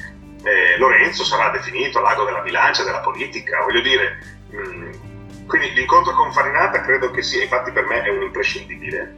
Eh, 0.45 0.79
Lorenzo 0.79 1.25
sarà 1.25 1.51
definito 1.51 2.01
l'ago 2.01 2.25
della 2.25 2.43
bilancia 2.43 2.85
della 2.85 3.01
politica, 3.01 3.63
voglio 3.63 3.81
dire, 3.81 4.19
mh, 4.49 4.57
mm, 4.57 4.93
quindi 5.53 5.75
l'incontro 5.75 6.15
con 6.15 6.33
Farinata 6.33 6.81
credo 6.81 7.11
che 7.11 7.21
sia, 7.21 7.43
infatti 7.43 7.73
per 7.73 7.85
me 7.85 8.03
è 8.03 8.09
un 8.09 8.23
imprescindibile, 8.23 9.15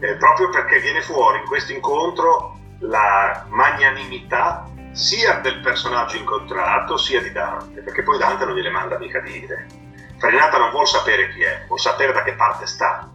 eh, 0.00 0.16
proprio 0.16 0.48
perché 0.48 0.80
viene 0.80 1.00
fuori 1.00 1.38
in 1.38 1.46
questo 1.46 1.72
incontro 1.72 2.58
la 2.80 3.46
magnanimità 3.48 4.68
sia 4.90 5.34
del 5.34 5.60
personaggio 5.60 6.16
incontrato 6.16 6.96
sia 6.96 7.22
di 7.22 7.30
Dante, 7.30 7.82
perché 7.82 8.02
poi 8.02 8.18
Dante 8.18 8.46
non 8.46 8.56
gliele 8.56 8.70
manda 8.70 8.98
mica 8.98 9.20
dire. 9.20 9.68
Farinata 10.18 10.58
non 10.58 10.70
vuol 10.70 10.88
sapere 10.88 11.30
chi 11.30 11.42
è, 11.42 11.62
vuol 11.68 11.78
sapere 11.78 12.12
da 12.12 12.24
che 12.24 12.34
parte 12.34 12.66
sta. 12.66 13.08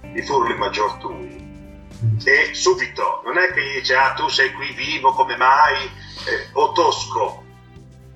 Di 0.00 0.22
furli 0.22 0.56
maggior 0.56 0.94
tui. 0.94 1.76
E 2.24 2.54
subito, 2.54 3.20
non 3.26 3.36
è 3.36 3.52
che 3.52 3.62
gli 3.62 3.74
dice, 3.80 3.96
ah 3.96 4.14
tu 4.14 4.28
sei 4.28 4.50
qui 4.52 4.72
vivo, 4.72 5.12
come 5.12 5.36
mai, 5.36 5.84
eh, 5.84 6.48
o 6.52 6.72
tosco, 6.72 7.44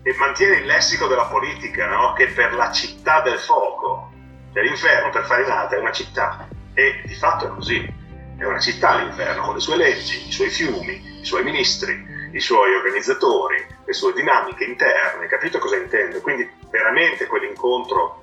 e 0.06 0.14
mantiene 0.18 0.58
il 0.58 0.66
lessico 0.66 1.08
della 1.08 1.24
politica, 1.24 1.88
no? 1.88 2.12
che 2.12 2.28
per 2.28 2.54
la 2.54 2.70
città 2.70 3.22
del 3.22 3.40
fuoco, 3.40 4.12
cioè 4.52 4.62
l'inferno 4.62 5.10
per 5.10 5.24
Farinata 5.24 5.74
è 5.74 5.80
una 5.80 5.90
città, 5.90 6.46
e 6.74 7.02
di 7.04 7.14
fatto 7.16 7.46
è 7.46 7.48
così, 7.48 7.92
è 8.38 8.44
una 8.44 8.60
città 8.60 8.98
l'inferno, 8.98 9.42
con 9.42 9.54
le 9.54 9.60
sue 9.60 9.76
leggi, 9.76 10.28
i 10.28 10.30
suoi 10.30 10.48
fiumi, 10.48 11.20
i 11.20 11.24
suoi 11.24 11.42
ministri, 11.42 12.30
i 12.30 12.38
suoi 12.38 12.72
organizzatori, 12.76 13.66
le 13.84 13.92
sue 13.92 14.12
dinamiche 14.12 14.62
interne, 14.62 15.26
capito 15.26 15.58
cosa 15.58 15.74
intendo? 15.74 16.20
Quindi 16.20 16.48
veramente 16.70 17.26
quell'incontro 17.26 18.20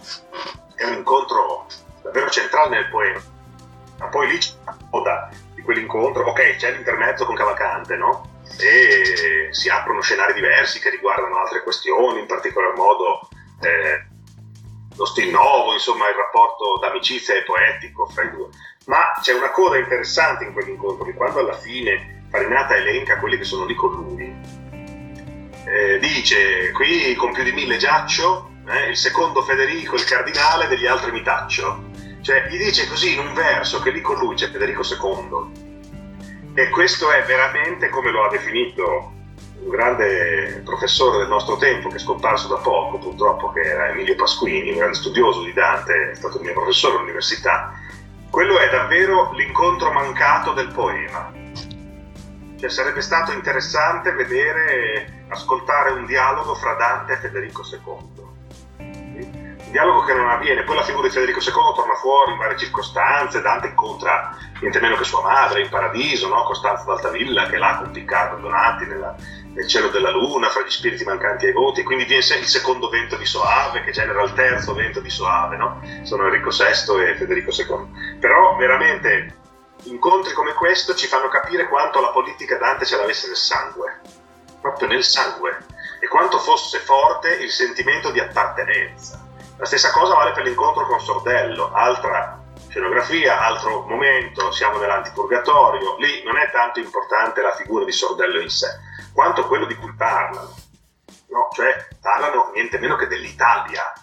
è 0.75 0.85
un 0.85 0.93
incontro 0.93 1.65
davvero 2.01 2.29
centrale 2.29 2.69
nel 2.77 2.87
poema. 2.87 3.21
Ma 3.97 4.07
poi 4.07 4.29
lì 4.29 4.37
c'è 4.37 4.53
la 4.63 4.77
coda 4.89 5.29
di 5.53 5.61
quell'incontro, 5.61 6.29
ok, 6.29 6.55
c'è 6.55 6.71
l'intermezzo 6.71 7.25
con 7.25 7.35
Cavalcante, 7.35 7.97
no? 7.97 8.32
E 8.59 9.47
si 9.51 9.69
aprono 9.69 10.01
scenari 10.01 10.33
diversi 10.33 10.79
che 10.79 10.89
riguardano 10.89 11.37
altre 11.37 11.63
questioni, 11.63 12.19
in 12.19 12.25
particolar 12.25 12.75
modo 12.75 13.27
eh, 13.61 14.07
lo 14.95 15.05
stil 15.05 15.31
nuovo, 15.31 15.73
insomma 15.73 16.09
il 16.09 16.15
rapporto 16.15 16.77
d'amicizia 16.79 17.35
e 17.35 17.43
poetico 17.43 18.05
fra 18.07 18.23
i 18.23 18.31
due. 18.31 18.49
Ma 18.85 19.13
c'è 19.21 19.33
una 19.33 19.51
coda 19.51 19.77
interessante 19.77 20.43
in 20.43 20.53
quell'incontro, 20.53 21.05
che 21.05 21.13
quando 21.13 21.39
alla 21.39 21.57
fine 21.57 22.25
Farinata 22.29 22.75
elenca 22.75 23.19
quelli 23.19 23.37
che 23.37 23.43
sono 23.43 23.65
lì 23.65 23.75
con 23.75 23.91
lui, 23.91 24.61
eh, 25.65 25.99
dice 25.99 26.71
qui 26.71 27.15
con 27.15 27.31
più 27.31 27.43
di 27.43 27.51
mille 27.51 27.77
giaccio, 27.77 28.49
eh, 28.67 28.89
il 28.89 28.97
secondo 28.97 29.41
Federico, 29.41 29.95
il 29.95 30.03
cardinale, 30.03 30.67
degli 30.67 30.85
altri 30.85 31.11
mi 31.11 31.21
taccio. 31.21 31.91
Cioè 32.21 32.47
gli 32.47 32.57
dice 32.57 32.87
così 32.87 33.13
in 33.13 33.19
un 33.19 33.33
verso 33.33 33.81
che 33.81 33.91
lì 33.91 33.99
con 33.99 34.17
lui 34.17 34.35
c'è 34.35 34.49
Federico 34.49 34.81
II 34.81 35.62
e 36.55 36.69
questo 36.69 37.11
è 37.11 37.23
veramente 37.23 37.89
come 37.89 38.11
lo 38.11 38.25
ha 38.25 38.29
definito 38.29 39.11
un 39.63 39.69
grande 39.69 40.61
professore 40.63 41.19
del 41.19 41.27
nostro 41.27 41.57
tempo 41.57 41.89
che 41.89 41.95
è 41.95 41.99
scomparso 41.99 42.47
da 42.47 42.57
poco 42.57 42.97
purtroppo, 42.97 43.51
che 43.51 43.61
era 43.61 43.89
Emilio 43.89 44.15
Pasquini, 44.15 44.71
un 44.71 44.77
grande 44.77 44.95
studioso 44.95 45.41
di 45.43 45.53
Dante, 45.53 46.11
è 46.11 46.15
stato 46.15 46.37
il 46.37 46.43
mio 46.43 46.53
professore 46.53 46.97
all'università. 46.97 47.73
Quello 48.29 48.59
è 48.59 48.69
davvero 48.69 49.31
l'incontro 49.33 49.91
mancato 49.91 50.53
del 50.53 50.71
poema. 50.71 51.31
Cioè 52.59 52.69
sarebbe 52.69 53.01
stato 53.01 53.31
interessante 53.31 54.11
vedere, 54.11 55.25
ascoltare 55.29 55.91
un 55.91 56.05
dialogo 56.05 56.55
fra 56.55 56.73
Dante 56.73 57.13
e 57.13 57.17
Federico 57.17 57.63
II 57.63 58.12
dialogo 59.73 60.03
che 60.03 60.13
non 60.13 60.29
avviene. 60.29 60.63
Poi 60.63 60.75
la 60.75 60.83
figura 60.83 61.07
di 61.07 61.13
Federico 61.13 61.39
II 61.39 61.73
torna 61.75 61.95
fuori 61.95 62.31
in 62.31 62.37
varie 62.37 62.57
circostanze, 62.57 63.41
Dante 63.41 63.67
incontra 63.67 64.37
niente 64.61 64.79
meno 64.79 64.95
che 64.95 65.03
sua 65.03 65.23
madre 65.23 65.61
in 65.61 65.69
paradiso, 65.69 66.29
no? 66.29 66.43
Costanza 66.43 66.83
d'Altavilla 66.85 67.47
che 67.47 67.57
l'ha 67.57 67.77
con 67.81 67.91
Piccardo 67.91 68.39
Donati 68.39 68.85
nella, 68.85 69.15
nel 69.53 69.67
cielo 69.67 69.89
della 69.89 70.11
luna, 70.11 70.49
fra 70.49 70.61
gli 70.61 70.69
spiriti 70.69 71.03
mancanti 71.03 71.47
ai 71.47 71.53
voti, 71.53 71.81
quindi 71.81 72.05
viene 72.05 72.23
il 72.23 72.45
secondo 72.45 72.87
vento 72.87 73.17
di 73.17 73.25
Soave 73.25 73.81
che 73.83 73.91
genera 73.91 74.21
il 74.21 74.33
terzo 74.33 74.75
vento 74.75 74.99
di 74.99 75.09
Soave, 75.09 75.57
no? 75.57 75.81
sono 76.03 76.25
Enrico 76.27 76.51
VI 76.51 77.03
e 77.03 77.15
Federico 77.15 77.49
II. 77.51 78.19
Però 78.19 78.55
veramente 78.55 79.41
incontri 79.85 80.33
come 80.33 80.53
questo 80.53 80.93
ci 80.93 81.07
fanno 81.07 81.27
capire 81.29 81.67
quanto 81.67 81.99
la 81.99 82.09
politica 82.09 82.57
Dante 82.57 82.85
ce 82.85 82.95
l'avesse 82.95 83.25
nel 83.25 83.35
sangue, 83.35 84.01
proprio 84.61 84.87
nel 84.87 85.03
sangue, 85.03 85.65
e 85.99 86.07
quanto 86.07 86.37
fosse 86.37 86.77
forte 86.77 87.33
il 87.37 87.49
sentimento 87.49 88.11
di 88.11 88.19
appartenenza 88.19 89.22
la 89.57 89.65
stessa 89.65 89.91
cosa 89.91 90.15
vale 90.15 90.31
per 90.31 90.43
l'incontro 90.43 90.85
con 90.85 90.99
Sordello, 90.99 91.71
altra 91.73 92.41
scenografia, 92.67 93.39
altro 93.39 93.85
momento, 93.87 94.51
siamo 94.51 94.79
nell'antipurgatorio, 94.79 95.95
lì 95.97 96.23
non 96.23 96.37
è 96.37 96.49
tanto 96.51 96.79
importante 96.79 97.41
la 97.41 97.53
figura 97.53 97.85
di 97.85 97.91
Sordello 97.91 98.39
in 98.41 98.49
sé, 98.49 98.67
quanto 99.13 99.45
quello 99.45 99.65
di 99.65 99.75
cui 99.75 99.93
parlano. 99.95 100.51
No? 101.29 101.49
Cioè 101.53 101.87
parlano 102.01 102.49
niente 102.53 102.79
meno 102.79 102.95
che 102.95 103.07
dell'Italia. 103.07 103.93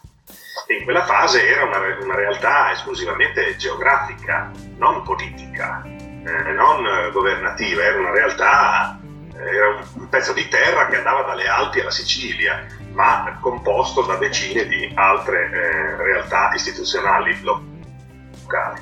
E 0.67 0.77
in 0.77 0.85
quella 0.85 1.05
fase 1.05 1.49
era 1.49 1.65
una, 1.65 1.79
una 2.01 2.15
realtà 2.15 2.71
esclusivamente 2.71 3.57
geografica, 3.57 4.51
non 4.77 5.03
politica, 5.03 5.83
eh, 5.85 6.53
non 6.53 7.11
governativa, 7.13 7.83
era 7.83 7.99
una 7.99 8.13
realtà, 8.13 9.00
era 9.49 9.85
un, 9.95 10.09
pezzo 10.09 10.33
di 10.33 10.47
terra 10.49 10.87
che 10.89 10.97
andava 10.97 11.23
dalle 11.23 11.47
Alpi 11.47 11.81
alla 11.81 11.91
Sicilia 11.91 12.67
ma 12.93 13.39
composto 13.41 14.03
da 14.03 14.17
decine 14.17 14.67
di 14.67 14.91
altre 14.95 15.51
eh, 15.51 15.97
realtà 15.97 16.53
istituzionali 16.55 17.41
locali. 17.43 18.81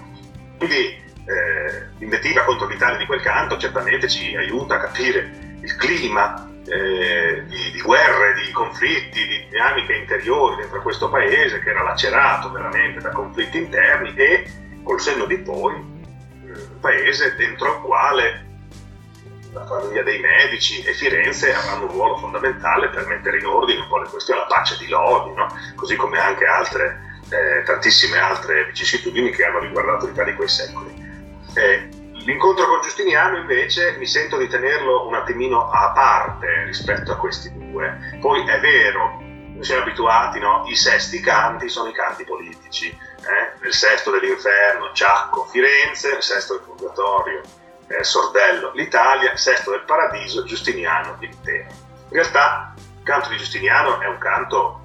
Quindi 0.56 1.06
eh, 1.26 1.88
l'invettiva 1.98 2.44
contro 2.44 2.66
l'Italia 2.66 2.96
di 2.96 3.06
quel 3.06 3.20
canto 3.20 3.58
certamente 3.58 4.08
ci 4.08 4.34
aiuta 4.34 4.76
a 4.76 4.80
capire 4.80 5.56
il 5.60 5.76
clima 5.76 6.48
eh, 6.66 7.44
di, 7.46 7.70
di, 7.72 7.80
guerre, 7.80 8.34
di 8.34 8.50
conflitti, 8.52 9.26
di 9.26 9.46
dinamiche 9.50 9.94
interiori 9.94 10.56
dentro 10.56 10.82
questo 10.82 11.08
paese 11.08 11.60
che 11.60 11.70
era 11.70 11.82
lacerato 11.82 12.50
veramente 12.50 13.00
da 13.00 13.10
conflitti 13.10 13.58
interni 13.58 14.14
e 14.14 14.50
col 14.82 15.00
senno 15.00 15.26
di 15.26 15.36
poi 15.38 15.74
un 15.74 16.80
paese 16.80 17.34
dentro 17.36 17.74
il 17.74 17.80
quale 17.82 18.47
la 19.52 19.64
famiglia 19.66 20.02
dei 20.02 20.18
medici 20.18 20.82
e 20.82 20.92
Firenze 20.92 21.54
avranno 21.54 21.86
un 21.86 21.92
ruolo 21.92 22.16
fondamentale 22.16 22.88
per 22.88 23.06
mettere 23.06 23.38
in 23.38 23.46
ordine 23.46 23.80
un 23.80 23.88
po' 23.88 23.98
le 23.98 24.08
questioni, 24.08 24.40
la 24.40 24.46
pace 24.46 24.76
di 24.78 24.88
Lodi, 24.88 25.34
no? 25.34 25.46
così 25.74 25.96
come 25.96 26.18
anche 26.18 26.44
altre, 26.44 27.20
eh, 27.30 27.62
tantissime 27.64 28.18
altre 28.18 28.64
vicissitudini 28.66 29.30
che 29.30 29.44
hanno 29.44 29.60
riguardato 29.60 30.06
l'Italia 30.06 30.32
di 30.32 30.36
quei 30.36 30.48
secoli. 30.48 31.06
Eh, 31.54 31.88
l'incontro 32.12 32.66
con 32.66 32.80
Giustiniano 32.82 33.38
invece 33.38 33.96
mi 33.98 34.06
sento 34.06 34.36
di 34.36 34.48
tenerlo 34.48 35.06
un 35.06 35.14
attimino 35.14 35.70
a 35.70 35.92
parte 35.92 36.64
rispetto 36.64 37.12
a 37.12 37.16
questi 37.16 37.52
due. 37.52 38.18
Poi 38.20 38.46
è 38.46 38.60
vero, 38.60 39.18
noi 39.20 39.64
siamo 39.64 39.82
abituati, 39.82 40.38
no? 40.38 40.64
i 40.68 40.76
sesti 40.76 41.20
canti 41.20 41.68
sono 41.68 41.88
i 41.88 41.92
canti 41.92 42.24
politici, 42.24 42.88
eh? 42.88 43.66
il 43.66 43.72
sesto 43.72 44.10
dell'inferno, 44.10 44.92
Ciacco, 44.92 45.46
Firenze, 45.46 46.14
il 46.14 46.22
sesto 46.22 46.54
del 46.54 46.62
Purgatorio, 46.62 47.42
eh, 47.88 48.04
Sordello, 48.04 48.72
l'Italia, 48.72 49.36
sesto 49.36 49.70
del 49.70 49.84
Paradiso, 49.84 50.44
Giustiniano, 50.44 51.16
l'intero. 51.18 51.66
In 52.10 52.14
realtà 52.14 52.74
il 52.76 53.02
canto 53.02 53.30
di 53.30 53.36
Giustiniano 53.36 54.00
è 54.00 54.06
un 54.06 54.18
canto 54.18 54.82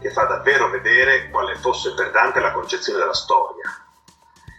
che 0.00 0.10
fa 0.10 0.24
davvero 0.24 0.70
vedere 0.70 1.28
quale 1.28 1.56
fosse 1.56 1.92
per 1.94 2.10
Dante 2.10 2.40
la 2.40 2.52
concezione 2.52 2.98
della 2.98 3.14
storia, 3.14 3.68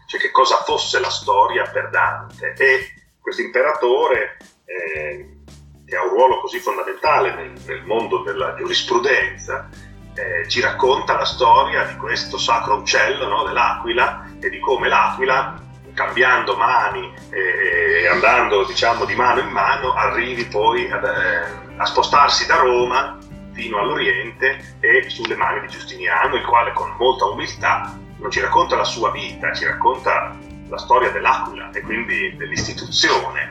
cioè 0.05 0.19
che 0.19 0.31
cosa 0.31 0.57
fosse 0.57 0.99
la 0.99 1.09
storia 1.09 1.63
per 1.69 1.89
Dante. 1.89 2.53
E 2.57 2.93
questo 3.19 3.41
imperatore, 3.41 4.37
eh, 4.65 5.37
che 5.85 5.95
ha 5.95 6.03
un 6.03 6.09
ruolo 6.09 6.39
così 6.39 6.59
fondamentale 6.59 7.33
nel, 7.33 7.59
nel 7.65 7.83
mondo 7.83 8.19
della 8.19 8.53
giurisprudenza, 8.55 9.67
eh, 10.13 10.47
ci 10.47 10.61
racconta 10.61 11.15
la 11.15 11.25
storia 11.25 11.85
di 11.85 11.95
questo 11.95 12.37
sacro 12.37 12.75
uccello 12.75 13.27
no, 13.27 13.43
dell'aquila 13.43 14.25
e 14.39 14.49
di 14.49 14.59
come 14.59 14.87
l'aquila 14.89 15.69
cambiando 15.93 16.55
mani 16.55 17.11
e 17.29 18.07
andando 18.07 18.65
diciamo 18.65 19.05
di 19.05 19.15
mano 19.15 19.39
in 19.39 19.49
mano 19.49 19.93
arrivi 19.93 20.45
poi 20.45 20.89
ad, 20.89 21.03
eh, 21.03 21.75
a 21.77 21.85
spostarsi 21.85 22.45
da 22.45 22.57
Roma 22.57 23.17
fino 23.53 23.79
all'Oriente 23.79 24.77
e 24.79 25.09
sulle 25.09 25.35
mani 25.35 25.61
di 25.61 25.67
Giustiniano 25.67 26.35
il 26.35 26.45
quale 26.45 26.71
con 26.73 26.93
molta 26.97 27.25
umiltà 27.25 27.97
non 28.17 28.31
ci 28.31 28.39
racconta 28.39 28.75
la 28.75 28.83
sua 28.83 29.11
vita 29.11 29.53
ci 29.53 29.65
racconta 29.65 30.35
la 30.67 30.77
storia 30.77 31.11
dell'Aquila 31.11 31.69
e 31.71 31.81
quindi 31.81 32.35
dell'istituzione 32.37 33.49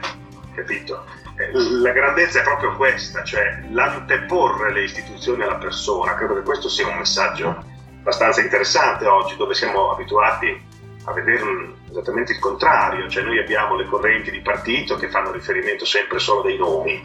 capito? 0.55 1.05
Eh, 1.37 1.53
la 1.53 1.93
grandezza 1.93 2.41
è 2.41 2.43
proprio 2.43 2.77
questa 2.77 3.23
cioè 3.25 3.63
l'anteporre 3.71 4.73
le 4.73 4.85
istituzioni 4.85 5.43
alla 5.43 5.57
persona 5.57 6.15
credo 6.15 6.35
che 6.35 6.43
questo 6.43 6.69
sia 6.69 6.87
un 6.87 6.99
messaggio 6.99 7.65
abbastanza 8.01 8.41
interessante 8.41 9.07
oggi 9.07 9.37
dove 9.37 9.55
siamo 9.55 9.91
abituati 9.91 10.69
a 11.05 11.13
vedere 11.13 11.43
esattamente 11.91 12.33
il 12.33 12.39
contrario, 12.39 13.09
cioè 13.09 13.25
noi 13.25 13.39
abbiamo 13.39 13.77
le 13.77 13.87
correnti 13.87 14.31
di 14.31 14.41
partito 14.41 14.97
che 14.97 15.09
fanno 15.09 15.33
riferimento 15.33 15.85
sempre 15.85 16.19
solo 16.19 16.43
dei 16.43 16.57
nomi, 16.57 17.03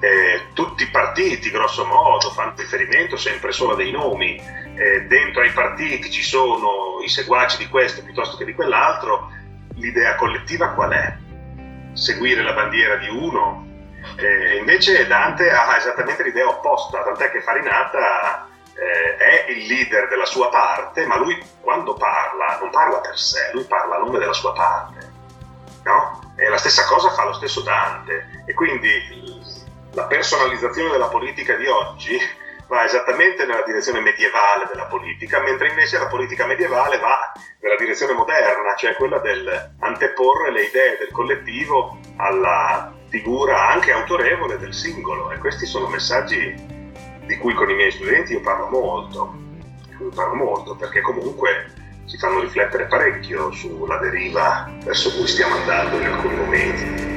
eh, 0.00 0.46
tutti 0.54 0.84
i 0.84 0.90
partiti 0.90 1.50
grosso 1.50 1.84
modo 1.84 2.30
fanno 2.30 2.54
riferimento 2.56 3.16
sempre 3.16 3.52
solo 3.52 3.74
dei 3.74 3.90
nomi, 3.90 4.36
eh, 4.36 5.02
dentro 5.06 5.42
ai 5.42 5.50
partiti 5.50 6.10
ci 6.10 6.22
sono 6.22 7.00
i 7.04 7.08
seguaci 7.08 7.58
di 7.58 7.68
questo 7.68 8.02
piuttosto 8.02 8.36
che 8.36 8.44
di 8.44 8.54
quell'altro, 8.54 9.30
l'idea 9.74 10.14
collettiva 10.14 10.70
qual 10.70 10.92
è? 10.92 11.16
Seguire 11.92 12.42
la 12.42 12.54
bandiera 12.54 12.96
di 12.96 13.08
uno? 13.08 13.66
Eh, 14.16 14.56
invece 14.56 15.06
Dante 15.06 15.50
ha 15.50 15.76
esattamente 15.76 16.22
l'idea 16.22 16.48
opposta, 16.48 17.02
tant'è 17.02 17.30
che 17.30 17.42
Farinata 17.42 18.48
eh, 18.80 19.16
è 19.16 19.50
il 19.50 19.66
leader 19.66 20.08
della 20.08 20.24
sua 20.24 20.48
parte, 20.48 21.04
ma 21.04 21.18
lui 21.18 21.38
quando 21.60 21.92
parla 21.94 22.58
non 22.60 22.70
parla 22.70 22.98
per 23.00 23.18
sé, 23.18 23.50
lui 23.52 23.64
parla 23.64 23.96
a 23.96 23.98
nome 23.98 24.18
della 24.18 24.32
sua 24.32 24.54
parte. 24.54 25.12
No? 25.84 26.32
E 26.36 26.48
la 26.48 26.56
stessa 26.56 26.84
cosa 26.86 27.10
fa 27.10 27.24
lo 27.24 27.34
stesso 27.34 27.60
Dante. 27.60 28.44
E 28.46 28.54
quindi 28.54 28.90
la 29.92 30.04
personalizzazione 30.04 30.90
della 30.90 31.08
politica 31.08 31.56
di 31.56 31.66
oggi 31.66 32.18
va 32.68 32.84
esattamente 32.84 33.44
nella 33.44 33.62
direzione 33.62 34.00
medievale 34.00 34.66
della 34.72 34.86
politica, 34.86 35.40
mentre 35.40 35.68
invece 35.68 35.98
la 35.98 36.06
politica 36.06 36.46
medievale 36.46 36.98
va 36.98 37.32
nella 37.60 37.76
direzione 37.76 38.14
moderna, 38.14 38.74
cioè 38.76 38.94
quella 38.94 39.18
del 39.18 39.74
anteporre 39.80 40.52
le 40.52 40.62
idee 40.62 40.96
del 40.96 41.10
collettivo 41.12 41.98
alla 42.16 42.94
figura 43.08 43.68
anche 43.68 43.92
autorevole 43.92 44.56
del 44.56 44.72
singolo. 44.72 45.32
E 45.32 45.38
questi 45.38 45.66
sono 45.66 45.88
messaggi 45.88 46.78
di 47.30 47.38
cui 47.38 47.54
con 47.54 47.70
i 47.70 47.74
miei 47.74 47.92
studenti 47.92 48.32
io 48.32 48.40
parlo 48.40 48.66
molto, 48.66 49.32
parlo 50.16 50.34
molto 50.34 50.74
perché 50.74 51.00
comunque 51.00 51.72
ci 52.06 52.16
fanno 52.18 52.40
riflettere 52.40 52.86
parecchio 52.86 53.52
sulla 53.52 53.98
deriva 53.98 54.68
verso 54.82 55.14
cui 55.14 55.28
stiamo 55.28 55.54
andando 55.54 56.00
in 56.00 56.06
alcuni 56.06 56.34
momenti. 56.34 57.08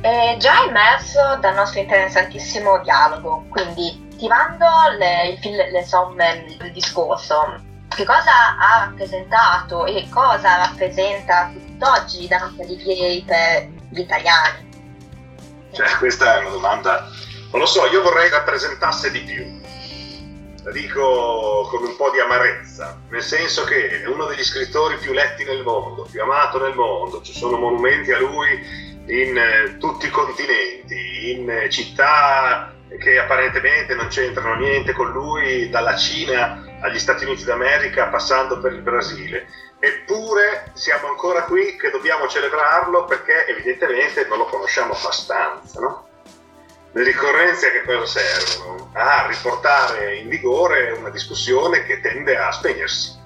È 0.00 0.36
già 0.38 0.64
immerso 0.66 1.36
dal 1.40 1.54
nostro 1.54 1.80
interessantissimo 1.80 2.78
dialogo, 2.78 3.44
quindi 3.50 4.08
attivando 4.12 4.66
le, 4.96 5.38
il, 5.42 5.56
le 5.72 5.84
somme 5.84 6.56
del 6.58 6.72
discorso, 6.72 7.60
che 7.88 8.06
cosa 8.06 8.56
ha 8.58 8.86
rappresentato 8.86 9.84
e 9.84 10.08
cosa 10.08 10.56
rappresenta 10.56 11.50
tutt'oggi 11.52 12.26
Dante 12.28 12.62
Alighieri 12.62 13.22
per 13.26 13.68
gli 13.90 14.00
italiani? 14.00 14.71
Cioè, 15.72 15.88
questa 15.98 16.36
è 16.36 16.40
una 16.40 16.50
domanda, 16.50 17.08
non 17.50 17.60
lo 17.60 17.66
so, 17.66 17.86
io 17.86 18.02
vorrei 18.02 18.28
rappresentasse 18.30 19.10
di 19.10 19.20
più. 19.20 19.60
La 20.64 20.70
dico 20.70 21.66
con 21.68 21.82
un 21.82 21.96
po' 21.96 22.10
di 22.10 22.20
amarezza, 22.20 23.00
nel 23.08 23.22
senso 23.22 23.64
che 23.64 24.02
è 24.02 24.06
uno 24.06 24.26
degli 24.26 24.44
scrittori 24.44 24.96
più 24.96 25.12
letti 25.12 25.42
nel 25.44 25.62
mondo, 25.64 26.06
più 26.08 26.22
amato 26.22 26.62
nel 26.62 26.74
mondo, 26.74 27.20
ci 27.20 27.32
sono 27.32 27.56
monumenti 27.56 28.12
a 28.12 28.18
lui 28.18 28.48
in 29.06 29.36
eh, 29.36 29.78
tutti 29.78 30.06
i 30.06 30.10
continenti, 30.10 31.32
in 31.32 31.50
eh, 31.50 31.68
città 31.68 32.72
che 33.00 33.18
apparentemente 33.18 33.94
non 33.94 34.06
c'entrano 34.06 34.54
niente 34.54 34.92
con 34.92 35.10
lui, 35.10 35.68
dalla 35.68 35.96
Cina 35.96 36.62
agli 36.80 36.98
Stati 36.98 37.24
Uniti 37.24 37.42
d'America 37.42 38.06
passando 38.06 38.60
per 38.60 38.72
il 38.72 38.82
Brasile 38.82 39.46
eppure 39.84 40.70
siamo 40.74 41.08
ancora 41.08 41.42
qui 41.42 41.74
che 41.74 41.90
dobbiamo 41.90 42.28
celebrarlo 42.28 43.04
perché 43.04 43.46
evidentemente 43.48 44.24
non 44.26 44.38
lo 44.38 44.44
conosciamo 44.44 44.92
abbastanza, 44.94 45.80
no? 45.80 46.08
Le 46.92 47.02
ricorrenze 47.02 47.66
a 47.66 47.70
che 47.72 47.82
cosa 47.82 48.06
servono? 48.06 48.92
A 48.92 49.26
riportare 49.26 50.18
in 50.18 50.28
vigore 50.28 50.92
una 50.92 51.08
discussione 51.08 51.84
che 51.84 52.00
tende 52.00 52.36
a 52.36 52.52
spegnersi. 52.52 53.18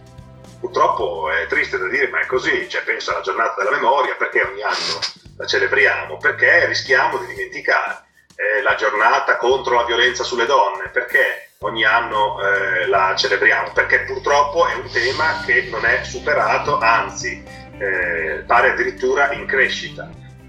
Purtroppo 0.58 1.30
è 1.30 1.46
triste 1.46 1.76
da 1.76 1.88
dire, 1.88 2.08
ma 2.08 2.20
è 2.20 2.26
così, 2.26 2.66
cioè 2.70 2.84
penso 2.84 3.10
alla 3.10 3.20
giornata 3.20 3.62
della 3.62 3.76
memoria, 3.76 4.14
perché 4.14 4.40
ogni 4.40 4.62
anno 4.62 4.98
la 5.36 5.44
celebriamo? 5.44 6.16
Perché 6.16 6.64
rischiamo 6.64 7.18
di 7.18 7.26
dimenticare. 7.26 8.04
Eh, 8.34 8.62
la 8.62 8.76
giornata 8.76 9.36
contro 9.36 9.74
la 9.74 9.84
violenza 9.84 10.24
sulle 10.24 10.46
donne, 10.46 10.88
perché 10.88 11.45
ogni 11.66 11.84
anno 11.84 12.38
eh, 12.40 12.86
la 12.88 13.14
celebriamo, 13.16 13.72
perché 13.72 14.00
purtroppo 14.00 14.66
è 14.66 14.74
un 14.74 14.88
tema 14.90 15.42
che 15.44 15.68
non 15.70 15.84
è 15.84 16.02
superato, 16.04 16.78
anzi 16.78 17.42
eh, 17.78 18.42
pare 18.46 18.70
addirittura 18.70 19.32
in 19.32 19.46
crescita. 19.46 20.08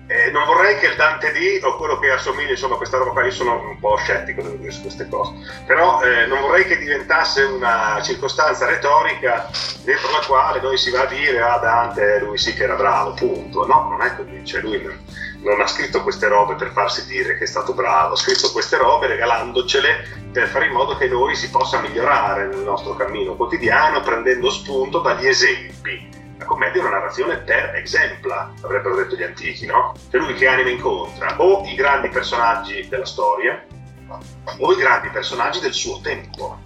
Eh, 0.10 0.32
non 0.32 0.46
vorrei 0.46 0.78
che 0.80 0.88
il 0.88 0.96
Dante 0.96 1.34
D 1.34 1.62
o 1.64 1.76
quello 1.76 2.00
che 2.00 2.10
assomiglia 2.10 2.52
insomma 2.52 2.76
a 2.76 2.78
questa 2.78 2.98
roba 2.98 3.12
qua, 3.12 3.26
io 3.26 3.32
sono 3.32 3.60
un 3.60 3.78
po' 3.78 3.98
scettico 3.98 4.42
su 4.42 4.58
queste 4.82 5.06
cose, 5.10 5.34
però 5.66 6.02
eh, 6.02 6.26
non 6.28 6.40
vorrei 6.40 6.66
che 6.66 6.78
diventasse 6.78 7.44
una 7.44 8.00
circostanza 8.02 8.66
retorica 8.66 9.50
dentro 9.84 10.10
la 10.12 10.26
quale 10.26 10.62
noi 10.62 10.78
si 10.78 10.92
va 10.92 11.02
a 11.02 11.06
dire 11.08 11.42
ah 11.42 11.58
Dante 11.58 12.20
lui 12.20 12.38
sì 12.38 12.54
che 12.54 12.64
era 12.64 12.76
bravo, 12.76 13.14
punto. 13.16 13.66
No, 13.68 13.90
non 13.90 14.02
è 14.02 14.16
così, 14.16 14.46
cioè 14.46 14.62
lui 14.62 14.82
non 15.42 15.60
ha 15.60 15.68
scritto 15.68 16.02
queste 16.04 16.30
robe 16.30 16.56
per 16.56 16.72
farsi 16.72 17.06
dire 17.06 17.38
che 17.38 17.44
è 17.44 17.48
stato 17.48 17.74
bravo, 17.74 18.14
ha 18.14 18.18
scritto 18.18 18.50
queste 18.54 18.78
robe 18.78 19.08
regalandocele 19.08 20.30
per 20.32 20.48
fare 20.48 20.68
in 20.68 20.72
modo 20.72 20.96
che 20.96 21.08
noi 21.08 21.36
si 21.36 21.50
possa 21.50 21.82
migliorare 21.82 22.48
nel 22.48 22.60
nostro 22.60 22.96
cammino 22.96 23.36
quotidiano 23.36 24.00
prendendo 24.00 24.50
spunto 24.52 25.00
dagli 25.00 25.28
esempi. 25.28 26.17
La 26.38 26.46
commedia 26.46 26.82
è 26.82 26.86
una 26.86 26.98
narrazione 26.98 27.38
per 27.38 27.76
exempla, 27.76 28.54
avrebbero 28.62 28.96
detto 28.96 29.16
gli 29.16 29.24
antichi, 29.24 29.66
no? 29.66 29.94
Cioè 30.10 30.22
lui 30.22 30.34
che 30.36 30.48
anima 30.48 30.70
incontra 30.70 31.36
o 31.42 31.64
i 31.66 31.76
grandi 31.76 32.10
personaggi 32.10 32.88
della 32.88 33.06
storia 33.06 33.66
o 34.60 34.72
i 34.72 34.76
grandi 34.76 35.10
personaggi 35.10 35.60
del 35.60 35.74
suo 35.74 36.00
tempo, 36.02 36.60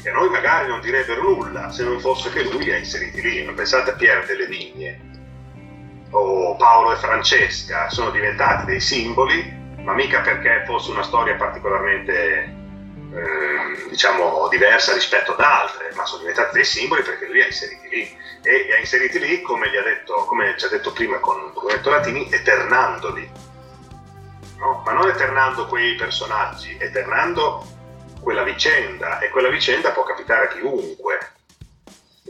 che 0.00 0.08
a 0.08 0.12
noi 0.12 0.28
magari 0.30 0.68
non 0.68 0.80
direbbero 0.80 1.22
nulla 1.22 1.70
se 1.70 1.84
non 1.84 2.00
fosse 2.00 2.30
che 2.30 2.42
lui 2.44 2.64
li 2.64 2.72
ha 2.72 2.76
inseriti 2.76 3.20
lì. 3.20 3.44
Pensate 3.54 3.90
a 3.90 3.94
Pierre 3.94 4.26
delle 4.26 4.46
Vigne, 4.46 5.00
o 6.10 6.56
Paolo 6.56 6.92
e 6.92 6.96
Francesca 6.96 7.90
sono 7.90 8.10
diventati 8.10 8.66
dei 8.66 8.80
simboli, 8.80 9.56
ma 9.82 9.92
mica 9.94 10.20
perché 10.20 10.64
fosse 10.66 10.90
una 10.90 11.02
storia 11.02 11.34
particolarmente 11.36 12.56
eh, 13.12 13.88
diciamo 13.90 14.48
diversa 14.48 14.92
rispetto 14.94 15.32
ad 15.32 15.40
altre, 15.40 15.92
ma 15.94 16.04
sono 16.06 16.20
diventati 16.20 16.54
dei 16.54 16.64
simboli 16.64 17.02
perché 17.02 17.26
lui 17.26 17.34
li 17.34 17.42
ha 17.42 17.46
inseriti 17.46 17.88
lì 17.88 18.16
e 18.48 18.62
li 18.64 18.72
ha 18.72 18.78
inseriti 18.78 19.18
lì 19.18 19.42
come, 19.42 19.68
detto, 19.68 20.24
come 20.24 20.54
ci 20.56 20.64
ha 20.64 20.68
detto 20.68 20.92
prima 20.92 21.18
con 21.18 21.52
Brunetto 21.52 21.90
Latini, 21.90 22.32
eternandoli. 22.32 23.30
No? 24.56 24.82
Ma 24.84 24.92
non 24.92 25.08
eternando 25.08 25.66
quei 25.66 25.94
personaggi, 25.96 26.76
eternando 26.78 27.66
quella 28.20 28.42
vicenda 28.42 29.18
e 29.18 29.28
quella 29.28 29.50
vicenda 29.50 29.90
può 29.90 30.02
capitare 30.02 30.46
a 30.46 30.48
chiunque. 30.48 31.18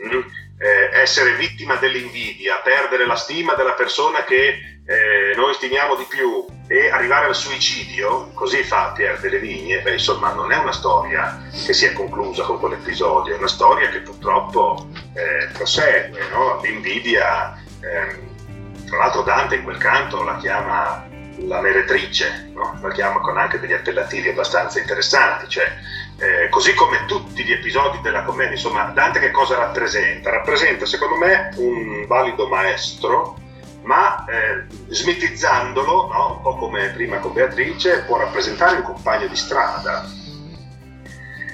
Mm? 0.04 0.20
eh, 0.58 0.90
essere 1.00 1.36
vittima 1.36 1.76
dell'invidia, 1.76 2.58
perdere 2.58 3.06
la 3.06 3.16
stima 3.16 3.54
della 3.54 3.72
persona 3.72 4.24
che 4.24 4.77
eh, 4.90 5.34
noi 5.36 5.52
stimiamo 5.52 5.96
di 5.96 6.06
più 6.08 6.46
e 6.66 6.88
arrivare 6.88 7.26
al 7.26 7.34
suicidio, 7.34 8.30
così 8.32 8.62
fa 8.62 8.92
Pierre 8.96 9.20
delle 9.20 9.38
Vigne, 9.38 9.82
beh, 9.82 9.92
insomma 9.92 10.32
non 10.32 10.50
è 10.50 10.56
una 10.56 10.72
storia 10.72 11.46
che 11.52 11.74
si 11.74 11.84
è 11.84 11.92
conclusa 11.92 12.44
con 12.44 12.58
quell'episodio, 12.58 13.34
è 13.34 13.36
una 13.36 13.48
storia 13.48 13.90
che 13.90 14.00
purtroppo 14.00 14.88
eh, 15.12 15.52
prosegue, 15.52 16.18
no? 16.30 16.58
l'invidia, 16.62 17.54
ehm, 17.80 18.86
tra 18.86 18.96
l'altro 18.96 19.20
Dante 19.22 19.56
in 19.56 19.64
quel 19.64 19.76
canto 19.76 20.22
la 20.22 20.38
chiama 20.38 21.06
la 21.40 21.60
meretrice, 21.60 22.50
no? 22.54 22.78
la 22.80 22.90
chiama 22.90 23.20
con 23.20 23.36
anche 23.36 23.60
degli 23.60 23.74
appellativi 23.74 24.30
abbastanza 24.30 24.78
interessanti, 24.78 25.48
cioè 25.50 25.70
eh, 26.18 26.48
così 26.48 26.72
come 26.72 27.04
tutti 27.04 27.44
gli 27.44 27.52
episodi 27.52 28.00
della 28.00 28.22
commedia, 28.22 28.54
insomma, 28.54 28.84
Dante 28.84 29.20
che 29.20 29.30
cosa 29.32 29.56
rappresenta? 29.56 30.30
Rappresenta, 30.30 30.86
secondo 30.86 31.16
me, 31.16 31.50
un 31.56 32.06
valido 32.06 32.48
maestro, 32.48 33.36
ma 33.88 34.26
eh, 34.26 34.66
smitizzandolo, 34.92 36.08
no? 36.12 36.34
un 36.36 36.42
po' 36.42 36.56
come 36.56 36.90
prima 36.90 37.16
con 37.20 37.32
Beatrice, 37.32 38.02
può 38.02 38.18
rappresentare 38.18 38.76
un 38.76 38.82
compagno 38.82 39.26
di 39.26 39.34
strada. 39.34 40.04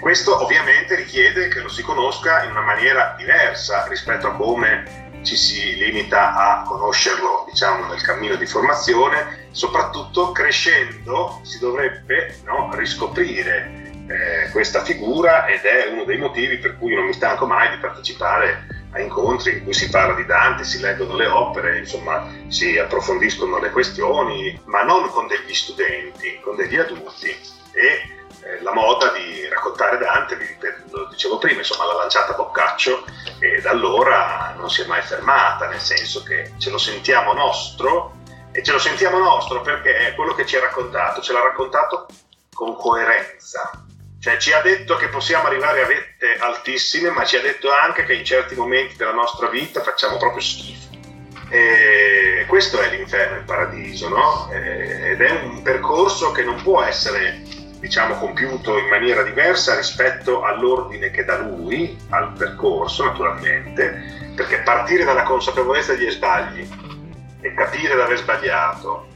Questo 0.01 0.43
ovviamente 0.43 0.97
richiede 0.97 1.47
che 1.47 1.61
lo 1.61 1.69
si 1.69 1.83
conosca 1.83 2.43
in 2.43 2.51
una 2.51 2.63
maniera 2.63 3.15
diversa 3.17 3.87
rispetto 3.87 4.27
a 4.27 4.35
come 4.35 5.21
ci 5.23 5.37
si 5.37 5.77
limita 5.77 6.35
a 6.35 6.65
conoscerlo 6.67 7.47
diciamo, 7.49 7.87
nel 7.87 8.03
cammino 8.03 8.35
di 8.35 8.47
formazione, 8.47 9.47
soprattutto 9.53 10.33
crescendo 10.33 11.39
si 11.45 11.61
dovrebbe 11.61 12.41
no, 12.45 12.71
riscoprire 12.75 13.93
eh, 14.09 14.51
questa 14.51 14.83
figura 14.83 15.47
ed 15.47 15.63
è 15.63 15.87
uno 15.87 16.03
dei 16.03 16.19
motivi 16.19 16.59
per 16.59 16.77
cui 16.79 16.97
non 16.97 17.07
mi 17.07 17.13
stanco 17.13 17.47
mai 17.47 17.71
di 17.71 17.77
partecipare 17.77 18.74
a 18.95 19.01
incontri 19.01 19.59
in 19.59 19.65
cui 19.65 19.75
si 19.75 19.91
parla 19.91 20.15
di 20.15 20.25
Dante, 20.25 20.65
si 20.65 20.81
leggono 20.81 21.17
le 21.17 21.27
opere, 21.27 21.79
insomma 21.79 22.27
si 22.49 22.79
approfondiscono 22.79 23.59
le 23.59 23.71
questioni, 23.71 24.59
ma 24.67 24.83
non 24.83 25.11
con 25.11 25.27
degli 25.27 25.53
studenti, 25.53 26.39
con 26.41 26.55
degli 26.55 26.77
adulti. 26.77 27.37
E 27.73 28.15
eh, 28.43 28.63
la 28.63 28.73
moda 28.73 29.11
di 29.11 29.49
raccontare 29.49 29.99
Dante, 29.99 30.37
vi 30.37 30.47
lo 30.91 31.07
dicevo 31.07 31.39
prima, 31.39 31.59
insomma 31.59 31.87
l'ha 31.87 31.95
lanciata 31.95 32.35
Boccaccio 32.35 33.05
e 33.41 33.61
da 33.61 33.71
allora 33.71 34.55
non 34.57 34.71
si 34.71 34.83
è 34.83 34.87
mai 34.87 35.03
fermata, 35.03 35.67
nel 35.67 35.81
senso 35.81 36.23
che 36.23 36.53
ce 36.59 36.71
lo 36.71 36.79
sentiamo 36.79 37.33
nostro 37.33 38.23
e 38.53 38.63
ce 38.63 38.71
lo 38.71 38.79
sentiamo 38.79 39.19
nostro 39.19 39.61
perché 39.63 40.09
è 40.09 40.15
quello 40.15 40.35
che 40.35 40.47
ci 40.47 40.57
ha 40.57 40.61
raccontato, 40.61 41.21
ce 41.21 41.33
l'ha 41.33 41.43
raccontato 41.43 42.07
con 42.53 42.77
coerenza, 42.77 43.84
cioè 44.25 44.39
ci 44.39 44.55
ha 44.55 44.63
detto 44.63 44.97
che 44.97 45.09
possiamo 45.09 45.49
arrivare 45.49 45.83
a 45.83 45.87
vette 45.87 46.39
altissime, 46.39 47.11
ma 47.11 47.27
ci 47.27 47.37
ha 47.37 47.43
detto 47.43 47.71
anche 47.71 48.07
che 48.07 48.15
in 48.15 48.25
certi 48.25 48.55
momenti 48.55 48.97
della 48.97 49.13
nostra 49.13 49.51
vita 49.51 49.83
facciamo 49.83 50.17
proprio 50.17 50.41
schifo. 50.41 50.89
E 51.51 52.47
questo 52.49 52.81
è 52.81 52.89
l'inferno 52.89 53.37
il 53.37 53.45
paradiso, 53.45 54.09
no? 54.09 54.51
Ed 54.51 55.21
è 55.21 55.31
un 55.31 55.61
percorso 55.61 56.31
che 56.31 56.43
non 56.43 56.63
può 56.63 56.83
essere, 56.83 57.43
diciamo, 57.81 58.15
compiuto 58.15 58.79
in 58.79 58.87
maniera 58.87 59.23
diversa 59.25 59.77
rispetto 59.77 60.43
all'ordine 60.43 61.11
che 61.11 61.27
dà 61.27 61.37
lui, 61.41 61.95
al 62.09 62.33
percorso 62.33 63.05
naturalmente, 63.05 64.33
perché 64.35 64.61
partire 64.61 65.05
dalla 65.05 65.25
consapevolezza 65.25 65.93
degli 65.93 66.11
sbagli 66.11 66.67
e 67.43 67.53
capire 67.53 67.95
di 67.95 68.01
aver 68.01 68.17
sbagliato, 68.17 69.07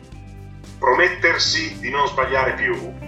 promettersi 0.79 1.79
di 1.79 1.89
non 1.89 2.07
sbagliare 2.09 2.53
più, 2.53 3.07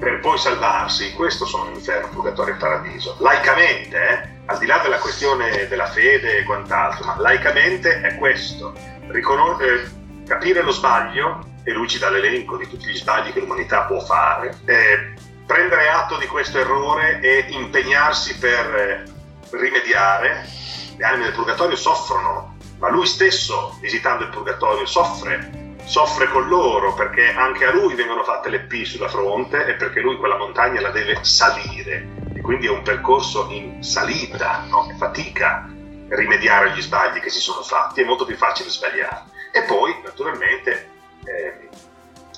per 0.00 0.18
poi 0.20 0.38
salvarsi, 0.38 1.12
questo 1.12 1.44
sono 1.44 1.70
inferno, 1.70 2.08
purgatorio 2.08 2.54
e 2.54 2.56
paradiso. 2.56 3.16
Laicamente, 3.20 3.96
eh, 3.96 4.28
al 4.46 4.58
di 4.58 4.64
là 4.64 4.78
della 4.78 4.98
questione 4.98 5.68
della 5.68 5.86
fede 5.86 6.38
e 6.38 6.42
quant'altro, 6.42 7.04
ma 7.04 7.16
laicamente 7.20 8.00
è 8.00 8.16
questo, 8.16 8.72
Riconos- 9.08 9.60
eh, 9.60 10.24
capire 10.26 10.62
lo 10.62 10.72
sbaglio, 10.72 11.44
e 11.64 11.72
lui 11.72 11.86
ci 11.86 11.98
dà 11.98 12.08
l'elenco 12.08 12.56
di 12.56 12.66
tutti 12.66 12.86
gli 12.86 12.96
sbagli 12.96 13.32
che 13.32 13.40
l'umanità 13.40 13.82
può 13.82 14.00
fare, 14.00 14.56
eh, 14.64 15.12
prendere 15.44 15.90
atto 15.90 16.16
di 16.16 16.26
questo 16.26 16.58
errore 16.58 17.20
e 17.20 17.46
impegnarsi 17.50 18.38
per 18.38 18.74
eh, 18.74 19.04
rimediare. 19.50 20.48
Le 20.96 21.04
anime 21.04 21.24
del 21.24 21.34
purgatorio 21.34 21.76
soffrono, 21.76 22.56
ma 22.78 22.88
lui 22.88 23.06
stesso, 23.06 23.76
visitando 23.80 24.24
il 24.24 24.30
purgatorio, 24.30 24.86
soffre 24.86 25.59
soffre 25.84 26.28
con 26.28 26.48
loro 26.48 26.94
perché 26.94 27.32
anche 27.32 27.64
a 27.64 27.72
lui 27.72 27.94
vengono 27.94 28.22
fatte 28.22 28.48
le 28.48 28.60
P 28.60 28.84
sulla 28.84 29.08
fronte 29.08 29.66
e 29.66 29.74
perché 29.74 30.00
lui 30.00 30.16
quella 30.16 30.36
montagna 30.36 30.80
la 30.80 30.90
deve 30.90 31.18
salire 31.22 32.06
e 32.34 32.40
quindi 32.40 32.66
è 32.66 32.70
un 32.70 32.82
percorso 32.82 33.48
in 33.50 33.82
salita, 33.82 34.64
no? 34.68 34.88
è 34.90 34.94
fatica 34.94 35.68
rimediare 36.08 36.70
agli 36.70 36.80
sbagli 36.80 37.20
che 37.20 37.30
si 37.30 37.40
sono 37.40 37.62
fatti, 37.62 38.02
è 38.02 38.04
molto 38.04 38.24
più 38.24 38.36
facile 38.36 38.70
sbagliare. 38.70 39.24
E 39.52 39.62
poi 39.62 39.94
naturalmente 40.02 40.90
eh, 41.24 41.68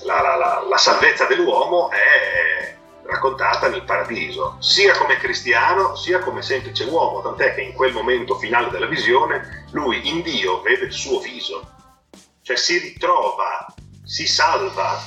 la, 0.03 0.21
la, 0.21 0.35
la, 0.35 0.65
la 0.67 0.77
salvezza 0.77 1.25
dell'uomo 1.25 1.89
è 1.91 2.75
raccontata 3.05 3.67
nel 3.67 3.83
paradiso, 3.83 4.55
sia 4.59 4.97
come 4.97 5.17
cristiano 5.17 5.95
sia 5.95 6.19
come 6.19 6.41
semplice 6.41 6.85
uomo, 6.85 7.21
tant'è 7.21 7.53
che 7.53 7.61
in 7.61 7.73
quel 7.73 7.93
momento 7.93 8.35
finale 8.37 8.69
della 8.69 8.87
visione 8.87 9.65
lui 9.71 10.07
in 10.07 10.21
Dio 10.21 10.61
vede 10.61 10.85
il 10.85 10.93
suo 10.93 11.19
viso 11.19 11.71
cioè 12.43 12.57
si 12.57 12.77
ritrova, 12.77 13.65
si 14.03 14.27
salva, 14.27 14.99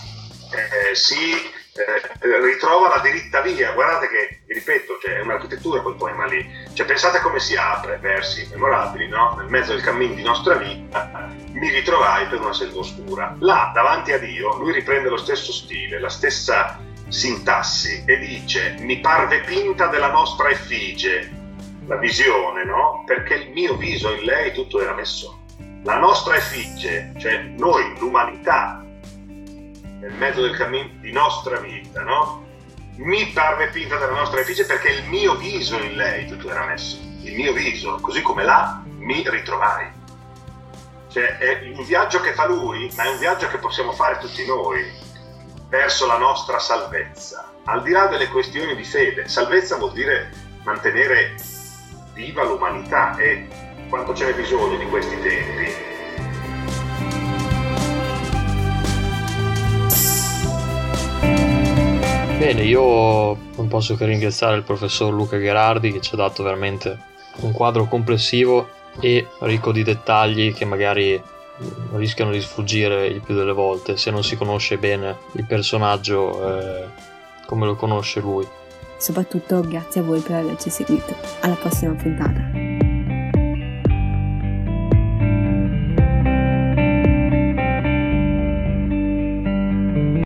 eh, 0.51 0.94
si 0.94 1.55
eh, 1.77 2.40
ritrova 2.40 2.88
la 2.88 3.03
diritta 3.03 3.42
via. 3.42 3.72
Guardate 3.72 4.09
che, 4.09 4.40
ripeto, 4.46 4.99
cioè, 5.03 5.16
è 5.16 5.20
un'architettura 5.20 5.83
quel 5.83 5.96
poema 5.96 6.25
lì. 6.25 6.44
Cioè, 6.72 6.87
pensate 6.87 7.20
come 7.20 7.38
si 7.38 7.55
apre, 7.55 7.99
versi 7.99 8.49
memorabili, 8.51 9.07
no? 9.09 9.35
Nel 9.37 9.49
mezzo 9.49 9.72
del 9.72 9.83
cammino 9.83 10.14
di 10.14 10.22
nostra 10.22 10.55
vita 10.55 11.31
mi 11.53 11.70
ritrovai 11.70 12.27
per 12.27 12.40
una 12.40 12.55
selva 12.55 12.79
oscura. 12.81 13.37
Là, 13.40 13.70
davanti 13.75 14.12
a 14.12 14.18
Dio, 14.18 14.57
lui 14.57 14.72
riprende 14.72 15.11
lo 15.11 15.18
stesso 15.18 15.53
stile, 15.53 16.01
la 16.01 16.09
stessa 16.09 16.81
sintassi 17.09 18.03
e 18.05 18.18
dice 18.18 18.75
mi 18.81 18.99
parve 18.99 19.42
pinta 19.42 19.87
della 19.87 20.11
nostra 20.11 20.49
effigie, 20.49 21.31
la 21.87 21.96
visione, 21.96 22.64
no? 22.64 23.05
Perché 23.07 23.35
il 23.35 23.51
mio 23.51 23.77
viso 23.77 24.12
in 24.12 24.25
lei 24.25 24.53
tutto 24.53 24.81
era 24.81 24.94
messo 24.94 25.44
la 25.87 25.99
nostra 25.99 26.35
effigie, 26.35 27.12
cioè 27.16 27.42
noi, 27.42 27.96
l'umanità, 28.01 28.85
nel 29.12 30.12
mezzo 30.18 30.42
del 30.42 30.57
cammino 30.57 30.90
di 30.99 31.12
nostra 31.12 31.61
vita, 31.61 32.03
no? 32.03 32.44
Mi 32.96 33.27
parve 33.29 33.68
pinta 33.68 33.96
della 33.96 34.18
nostra 34.18 34.40
effigie 34.40 34.64
perché 34.64 34.88
il 34.88 35.09
mio 35.09 35.37
viso 35.37 35.79
in 35.79 35.94
lei 35.94 36.27
tutto 36.27 36.51
era 36.51 36.66
messo, 36.66 36.99
il 37.22 37.37
mio 37.37 37.53
viso, 37.53 38.01
così 38.01 38.20
come 38.20 38.42
là 38.42 38.83
mi 38.99 39.22
ritrovai. 39.31 39.88
Cioè 41.09 41.38
è 41.38 41.72
un 41.72 41.85
viaggio 41.85 42.20
che 42.20 42.33
fa 42.33 42.46
lui, 42.46 42.90
ma 42.96 43.05
è 43.05 43.11
un 43.11 43.18
viaggio 43.18 43.46
che 43.46 43.59
possiamo 43.59 43.92
fare 43.92 44.18
tutti 44.18 44.44
noi 44.44 44.85
verso 45.68 46.07
la 46.07 46.18
nostra 46.18 46.59
salvezza. 46.59 47.53
Al 47.66 47.83
di 47.85 47.92
là 47.92 48.07
delle 48.07 48.27
questioni 48.27 48.75
di 48.75 48.85
fede, 48.85 49.29
salvezza 49.29 49.77
vuol 49.77 49.92
dire 49.92 50.33
mantenere 50.64 51.37
viva 52.12 52.42
l'umanità 52.42 53.16
e 53.18 53.65
quanto 53.88 54.14
ce 54.14 54.27
n'è 54.27 54.35
bisogno 54.35 54.77
di 54.77 54.87
questi 54.87 55.16
tempi. 55.20 55.94
Bene, 62.38 62.62
io 62.62 63.35
non 63.57 63.66
posso 63.68 63.96
che 63.96 64.05
ringraziare 64.05 64.57
il 64.57 64.62
professor 64.62 65.12
Luca 65.12 65.38
Gherardi 65.38 65.90
che 65.90 66.01
ci 66.01 66.14
ha 66.14 66.16
dato 66.16 66.42
veramente 66.42 66.99
un 67.40 67.53
quadro 67.53 67.87
complessivo 67.87 68.68
e 69.01 69.27
ricco 69.40 69.72
di 69.72 69.83
dettagli 69.83 70.53
che 70.53 70.64
magari 70.64 71.20
rischiano 71.94 72.31
di 72.31 72.40
sfuggire 72.40 73.07
il 73.07 73.20
più 73.20 73.35
delle 73.35 73.53
volte 73.53 73.96
se 73.96 74.11
non 74.11 74.22
si 74.22 74.37
conosce 74.37 74.77
bene 74.77 75.16
il 75.33 75.44
personaggio 75.44 76.59
eh, 76.59 76.85
come 77.46 77.66
lo 77.66 77.75
conosce 77.75 78.20
lui. 78.20 78.46
Soprattutto 78.99 79.61
grazie 79.62 80.01
a 80.03 80.05
voi 80.05 80.20
per 80.20 80.37
averci 80.37 80.70
seguito. 80.70 81.14
Alla 81.40 81.55
prossima 81.55 81.94
puntata. 81.94 82.65